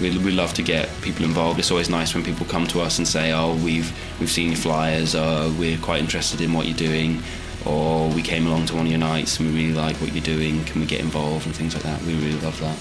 [0.00, 1.58] We, we love to get people involved.
[1.58, 4.56] It's always nice when people come to us and say, "Oh, we've we've seen your
[4.56, 5.14] flyers.
[5.14, 7.22] Or we're quite interested in what you're doing."
[7.66, 10.24] Or we came along to one of your nights and we really like what you're
[10.24, 10.64] doing.
[10.64, 12.00] Can we get involved and things like that?
[12.02, 12.76] We really love that.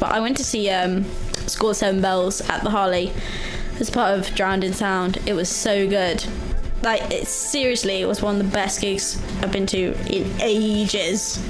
[0.00, 1.04] But I went to see um,
[1.46, 3.12] School of Seven Bells at the Harley
[3.82, 5.18] as part of Drowned in Sound.
[5.26, 6.24] It was so good.
[6.82, 11.44] Like, it, seriously, it was one of the best gigs I've been to in ages.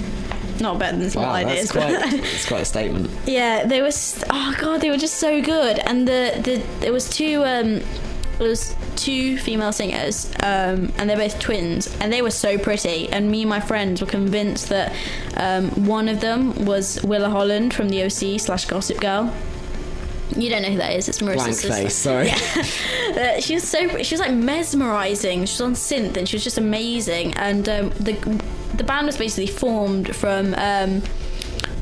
[0.59, 3.11] Not better than Small Wow, Ideas, that's quite, that's quite a statement.
[3.26, 3.91] yeah, they were.
[4.30, 5.78] Oh god, they were just so good.
[5.80, 7.80] And the the there was two um,
[8.39, 13.09] there was two female singers, um, and they're both twins, and they were so pretty.
[13.11, 14.95] And me and my friends were convinced that
[15.37, 19.35] um, one of them was Willa Holland from the OC slash Gossip Girl.
[20.37, 21.09] You don't know who that is?
[21.09, 21.68] It's Marissa's Blank sister.
[21.68, 22.30] face, sorry.
[22.30, 25.45] Uh, she was so she was like mesmerizing.
[25.47, 27.35] She was on synth and she was just amazing.
[27.35, 28.14] And um, the
[28.74, 31.03] the band was basically formed from um,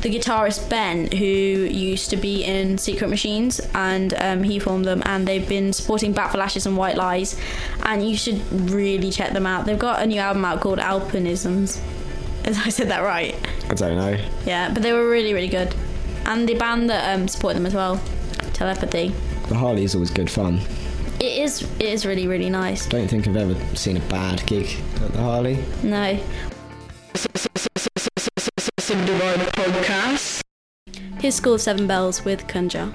[0.03, 5.03] the guitarist Ben, who used to be in Secret Machines, and um, he formed them.
[5.05, 7.39] And they've been supporting Bat for Lashes and White Lies.
[7.85, 9.67] And you should really check them out.
[9.67, 11.81] They've got a new album out called Alpinisms.
[12.45, 13.35] As I said that right.
[13.69, 14.17] I don't know.
[14.47, 15.75] Yeah, but they were really really good.
[16.25, 18.01] And the band that um, supported them as well,
[18.61, 19.09] telepathy.
[19.49, 20.61] The Harley is always good fun.
[21.19, 21.63] It is.
[21.79, 22.87] It is really really nice.
[22.87, 24.67] Don't think I've ever seen a bad gig
[24.97, 25.65] at the Harley.
[25.83, 26.19] No.
[31.21, 32.93] Here's School of Seven Bells with Connjur.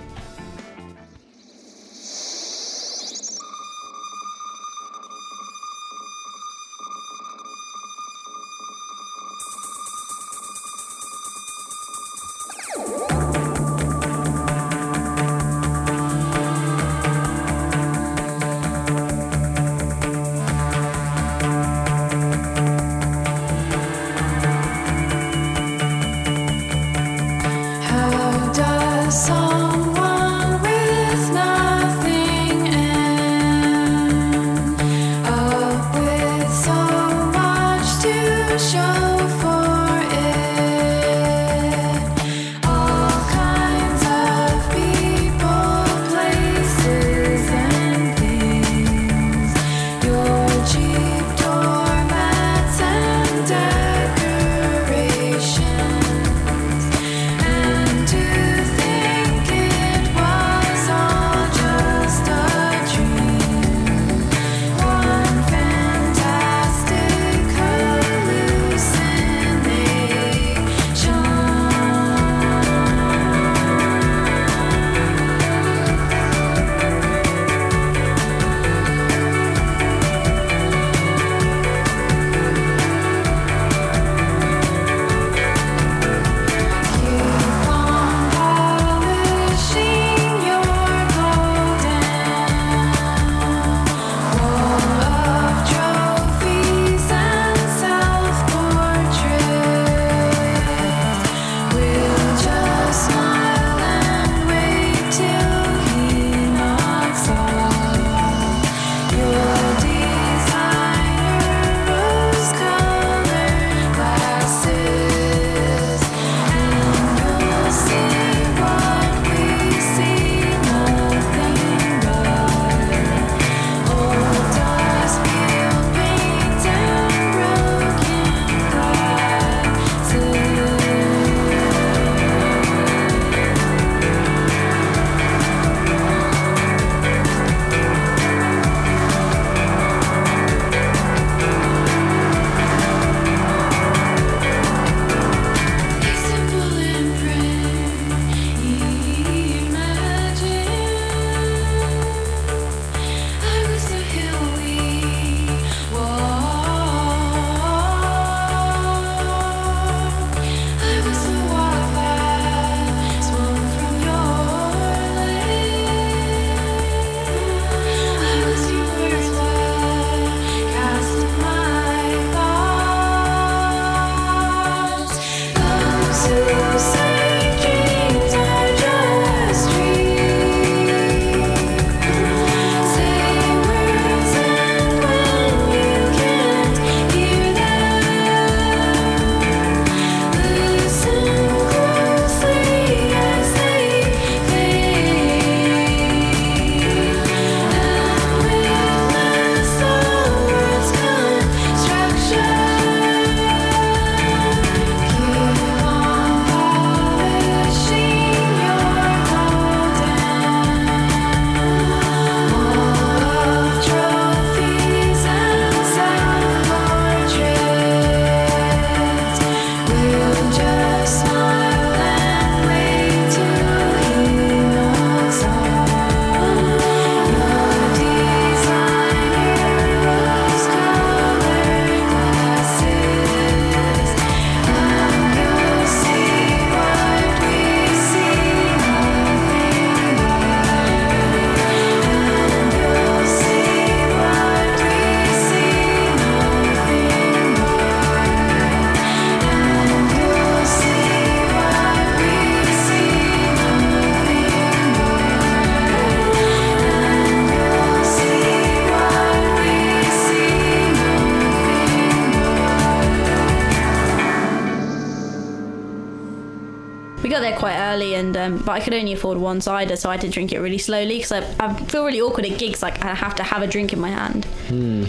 [268.65, 271.17] but I could only afford one cider, so I had to drink it really slowly
[271.17, 272.81] because I, I, feel really awkward at gigs.
[272.81, 274.45] Like I have to have a drink in my hand.
[274.67, 275.05] Hmm.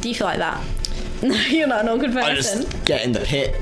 [0.00, 0.64] Do you feel like that?
[1.20, 2.60] No, you're not an awkward person.
[2.60, 3.60] I just get in the pit,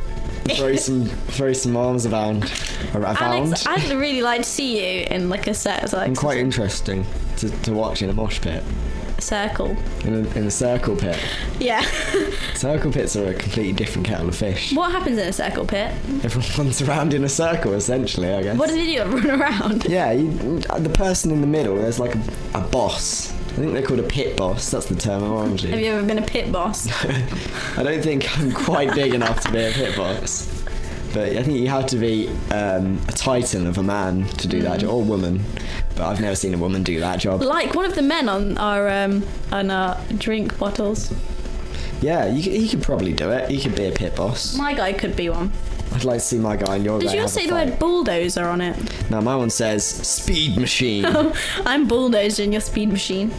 [0.57, 2.53] throw some, throw some arms around.
[2.95, 3.17] around.
[3.17, 5.89] Alex, I'd really like to see you in like a set.
[5.89, 7.07] So like, I'm quite interesting
[7.39, 8.63] to, to watch in a mosh pit
[9.19, 9.77] circle.
[10.05, 11.19] In a, in a circle pit.
[11.59, 11.85] Yeah.
[12.57, 14.73] Circle pits are a completely different kettle of fish.
[14.73, 15.93] what happens in a circle pit?
[16.25, 18.57] Everyone runs around in a circle, essentially, I guess.
[18.57, 19.05] What do they do?
[19.05, 19.85] Run around?
[19.85, 22.21] Yeah, you, the person in the middle, there's like a,
[22.55, 23.31] a boss.
[23.31, 24.71] I think they're called a pit boss.
[24.71, 25.69] That's the terminology.
[25.71, 26.89] Have you ever been a pit boss?
[27.79, 30.53] I don't think I'm quite big enough to be a pit boss.
[31.13, 34.61] But I think you have to be um, a titan of a man to do
[34.63, 35.43] that job, or woman.
[35.95, 37.41] But I've never seen a woman do that job.
[37.41, 41.11] like one of the men on our um, on our drink bottles.
[42.01, 43.51] Yeah, you he could probably do it.
[43.51, 44.57] He could be a pit boss.
[44.57, 45.51] My guy could be one.
[45.93, 47.17] I'd like to see my guy and your Did guy.
[47.17, 47.69] have a say the fight.
[47.71, 48.77] word bulldozer on it?
[49.11, 51.07] No, my one says speed machine.
[51.65, 53.31] I'm bulldozed in your speed machine.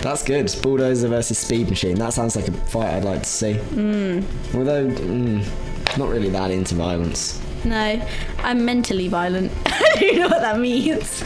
[0.00, 0.54] That's good.
[0.62, 1.96] Bulldozer versus speed machine.
[1.96, 3.54] That sounds like a fight I'd like to see.
[3.54, 4.24] Mm.
[4.54, 7.40] Although, mm, not really that into violence.
[7.64, 8.00] No,
[8.38, 9.50] I'm mentally violent.
[9.66, 11.24] I don't know what that means.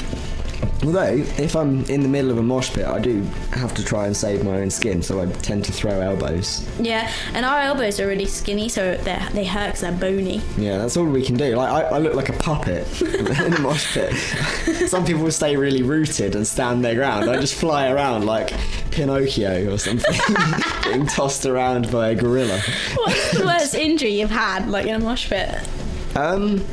[0.82, 4.07] Although, if I'm in the middle of a mosh pit, I do have to try
[4.07, 6.66] and save my own skin, so I tend to throw elbows.
[6.78, 10.40] Yeah, and our elbows are really skinny, so they they hurt because they're bony.
[10.57, 11.57] Yeah, that's all we can do.
[11.57, 14.15] Like I, I look like a puppet in a mosh pit.
[14.89, 17.28] Some people will stay really rooted and stand their ground.
[17.28, 18.52] I just fly around like
[18.90, 20.19] Pinocchio or something,
[20.85, 22.61] being tossed around by a gorilla.
[22.94, 25.61] What's the worst injury you've had, like in a mosh pit?
[26.16, 26.65] Um,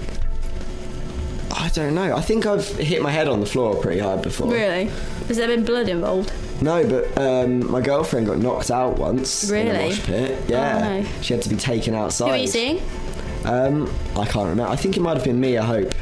[1.59, 2.15] I don't know.
[2.15, 4.51] I think I've hit my head on the floor pretty hard before.
[4.51, 4.85] Really?
[5.27, 6.31] Has there been blood involved?
[6.61, 9.89] No, but um, my girlfriend got knocked out once in a Really?
[9.89, 10.43] mosh pit.
[10.47, 11.07] Yeah, Oh, no.
[11.21, 12.27] she had to be taken outside.
[12.27, 12.81] Who are you seeing?
[13.45, 14.71] Um, I can't remember.
[14.71, 15.57] I think it might have been me.
[15.57, 15.93] I Hope,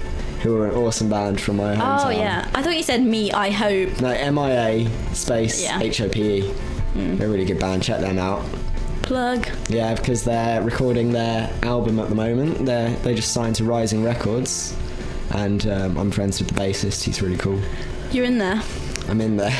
[0.41, 2.05] who were an awesome band from my hometown.
[2.05, 3.31] Oh yeah, I thought you said me.
[3.31, 3.99] I hope.
[4.01, 5.79] No, M I A space Yeah.
[5.81, 6.53] H O P E.
[6.95, 7.83] They're a really good band.
[7.83, 8.43] Check them out.
[9.01, 9.47] Plug.
[9.69, 12.65] Yeah, because they're recording their album at the moment.
[12.65, 14.75] They they just signed to Rising Records,
[15.31, 17.03] and um, I'm friends with the bassist.
[17.03, 17.59] He's really cool.
[18.11, 18.61] You're in there.
[19.09, 19.55] I'm in there.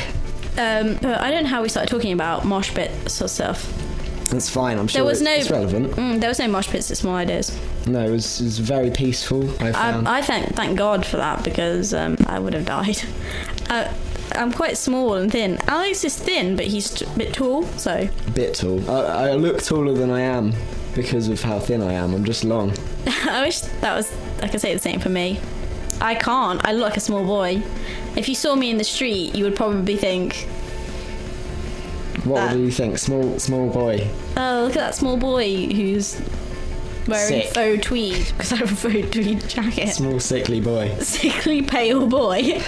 [0.58, 3.82] Um, but I don't know how we started talking about mosh pit sort of stuff.
[4.30, 4.78] That's fine.
[4.78, 5.92] I'm sure was it- no- it's relevant.
[5.92, 7.56] Mm, there was no mosh pits at Small Ideas.
[7.86, 9.48] No, it was, it was very peaceful.
[9.62, 10.08] I found.
[10.08, 12.98] I, I thank thank God for that because um, I would have died.
[13.68, 13.92] Uh,
[14.30, 15.58] I'm quite small and thin.
[15.66, 18.88] Alex is thin, but he's t- a bit tall, so a bit tall.
[18.88, 20.52] I, I look taller than I am
[20.96, 22.12] because of how thin I am.
[22.14, 22.72] I'm just long.
[23.06, 24.12] I wish that was
[24.42, 25.38] I could say the same for me.
[26.00, 26.60] I can't.
[26.66, 27.62] I look like a small boy.
[28.16, 30.48] If you saw me in the street, you would probably think,
[32.24, 32.98] What That- do you think?
[32.98, 34.08] Small, small boy.
[34.36, 36.20] "Oh, look at that small boy who's
[37.08, 37.54] wearing Sick.
[37.54, 40.94] faux tweed because I have a faux tweed jacket." Small, sickly boy.
[41.00, 42.60] Sickly pale boy.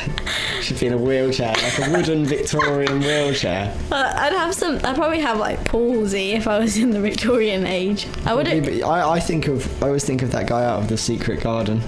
[0.63, 3.75] Should be in a wheelchair, like a wooden Victorian wheelchair.
[3.91, 4.77] Uh, I'd have some.
[4.85, 8.07] I'd probably have like palsy if I was in the Victorian age.
[8.27, 8.47] I would.
[8.47, 10.97] Yeah, but I, I think of, I always think of that guy out of the
[10.99, 11.81] Secret Garden.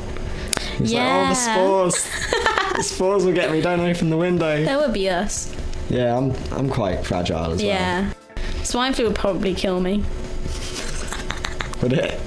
[0.78, 1.30] He's Yeah.
[1.30, 2.74] like, oh, the spores.
[2.76, 3.60] the spores will get me.
[3.60, 4.64] Don't open the window.
[4.64, 5.54] That would be us.
[5.88, 7.66] Yeah, I'm, I'm quite fragile as well.
[7.66, 8.12] Yeah.
[8.62, 10.04] Swine flu would probably kill me.
[10.04, 11.82] well.
[11.82, 12.20] Would it?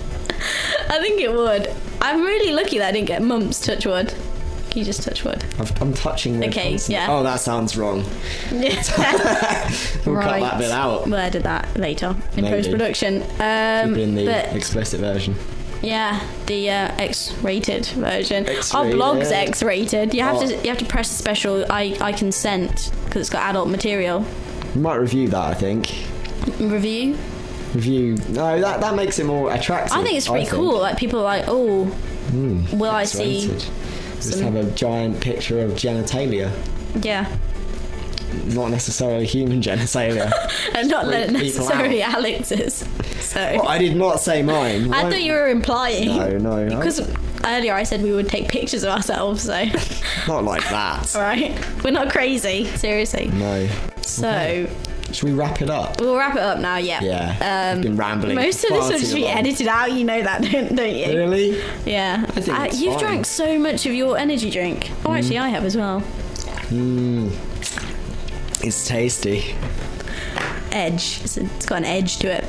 [0.90, 1.74] I think it would.
[2.02, 3.60] I'm really lucky that I didn't get mumps.
[3.62, 4.14] Touch wood.
[4.70, 5.44] Can you just touch wood?
[5.60, 7.06] I've, I'm touching the Okay, yeah.
[7.10, 8.04] Oh, that sounds wrong.
[8.52, 11.06] We'll cut that bit out.
[11.06, 12.56] We'll edit that later in Maybe.
[12.58, 13.22] post production.
[13.40, 15.36] Um, in the but explicit version.
[15.82, 18.46] yeah, the uh, X-rated version.
[18.48, 18.96] Our X-rated.
[18.96, 20.14] blog's X-rated.
[20.14, 20.48] You have Oh.
[20.48, 24.26] to you have to press a special I I consent because it's got adult material.
[24.76, 25.44] We might review that.
[25.52, 25.90] I think.
[26.60, 27.18] Review.
[27.74, 28.18] Review.
[28.30, 29.98] No, that that makes it more attractive.
[29.98, 30.80] I think it's pretty cool.
[30.80, 33.48] Like people are like, oh, hmm, will I see?
[33.48, 33.72] Just
[34.40, 36.52] some- have a giant picture of genitalia,
[37.04, 37.26] Yeah,
[38.54, 40.32] not necessarily human genitalia.
[40.76, 42.86] and not people necessarily Alex's.
[43.20, 44.94] So Well, I did not say mine.
[44.94, 46.08] I Why- thought you were implying.
[46.10, 46.76] No, no, no.
[46.78, 47.02] Because
[47.46, 49.66] earlier I said we would take pictures of ourselves, so
[50.28, 51.14] not like that.
[51.16, 51.58] alright.
[51.84, 53.28] We're not crazy, seriously.
[53.34, 53.68] No.
[54.02, 54.68] So
[55.14, 56.02] Should we wrap it up?
[56.02, 57.00] we'll wrap it up now, yeah.
[57.02, 57.30] Yeah.
[57.72, 58.36] Um, I've been rambling.
[58.36, 59.32] Most of this will just be long.
[59.38, 61.06] edited out, you know that, don't, don't you?
[61.18, 61.62] Really?
[61.86, 62.26] Yeah.
[62.28, 63.04] I think Uh, you've fine.
[63.04, 64.90] drank so much of your energy drink.
[65.06, 66.02] Oh, actually, I have as well.
[66.70, 67.32] Mmm.
[68.66, 69.56] It's tasty.
[70.72, 71.20] Edge.
[71.24, 72.44] It's, it's got an edge to it.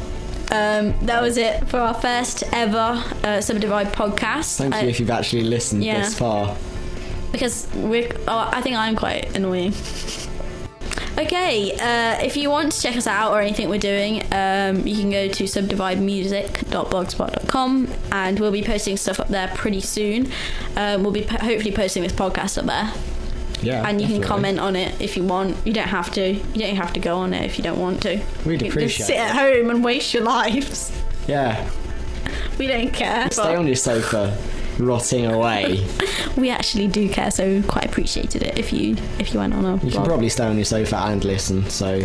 [0.52, 4.56] Um, that was it for our first ever uh, Subdivide podcast.
[4.58, 6.00] Thank I- you if you've actually listened Yeah.
[6.00, 6.56] this far.
[7.32, 8.08] because we're.
[8.28, 9.74] Oh, I think I'm quite annoying.
[11.16, 14.96] Okay, uh, if you want to check us out or anything we're doing, um, you
[14.96, 20.28] can go to subdividemusic.blogspot.com and we'll be posting stuff up there pretty soon.
[20.76, 22.90] Um, we'll be po- hopefully posting this podcast up there,
[23.62, 23.88] Yeah.
[23.88, 25.56] and you can comment on it if you want.
[25.64, 26.32] You don't have to.
[26.34, 28.20] You don't have to go on it if you don't want to.
[28.44, 30.90] We'd You appreciate just sit at home and waste your lives.
[31.28, 31.68] Yeah.
[32.58, 33.28] We don't care.
[33.32, 34.36] Stay on your sofa.
[34.78, 35.86] Rotting away.
[36.36, 39.64] We actually do care, so we quite appreciated it if you if you went on
[39.64, 42.00] a You can probably stay on your sofa and listen, so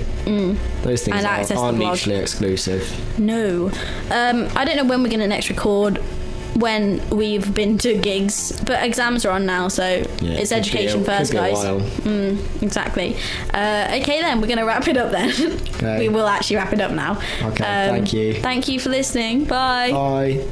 [0.84, 1.94] those things And aren't blog.
[1.94, 2.84] mutually exclusive.
[3.18, 3.72] No.
[4.12, 5.98] Um, I don't know when we're going to next record
[6.56, 10.56] when we've been to gigs, but exams are on now, so Yeah, it's could be
[10.56, 11.64] a- education first, could be a guys.
[12.02, 13.16] Mm, exactly.
[13.54, 15.32] Uh, okay, then we're going to wrap it up then.
[15.80, 15.98] Okay.
[16.00, 17.14] we will actually wrap it up now.
[17.42, 18.34] Um, Okay, thank you.
[18.36, 19.46] Thank you for listening.
[19.46, 19.92] Bye.
[19.92, 20.46] Bye.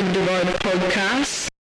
[0.00, 1.49] Divine Podcast.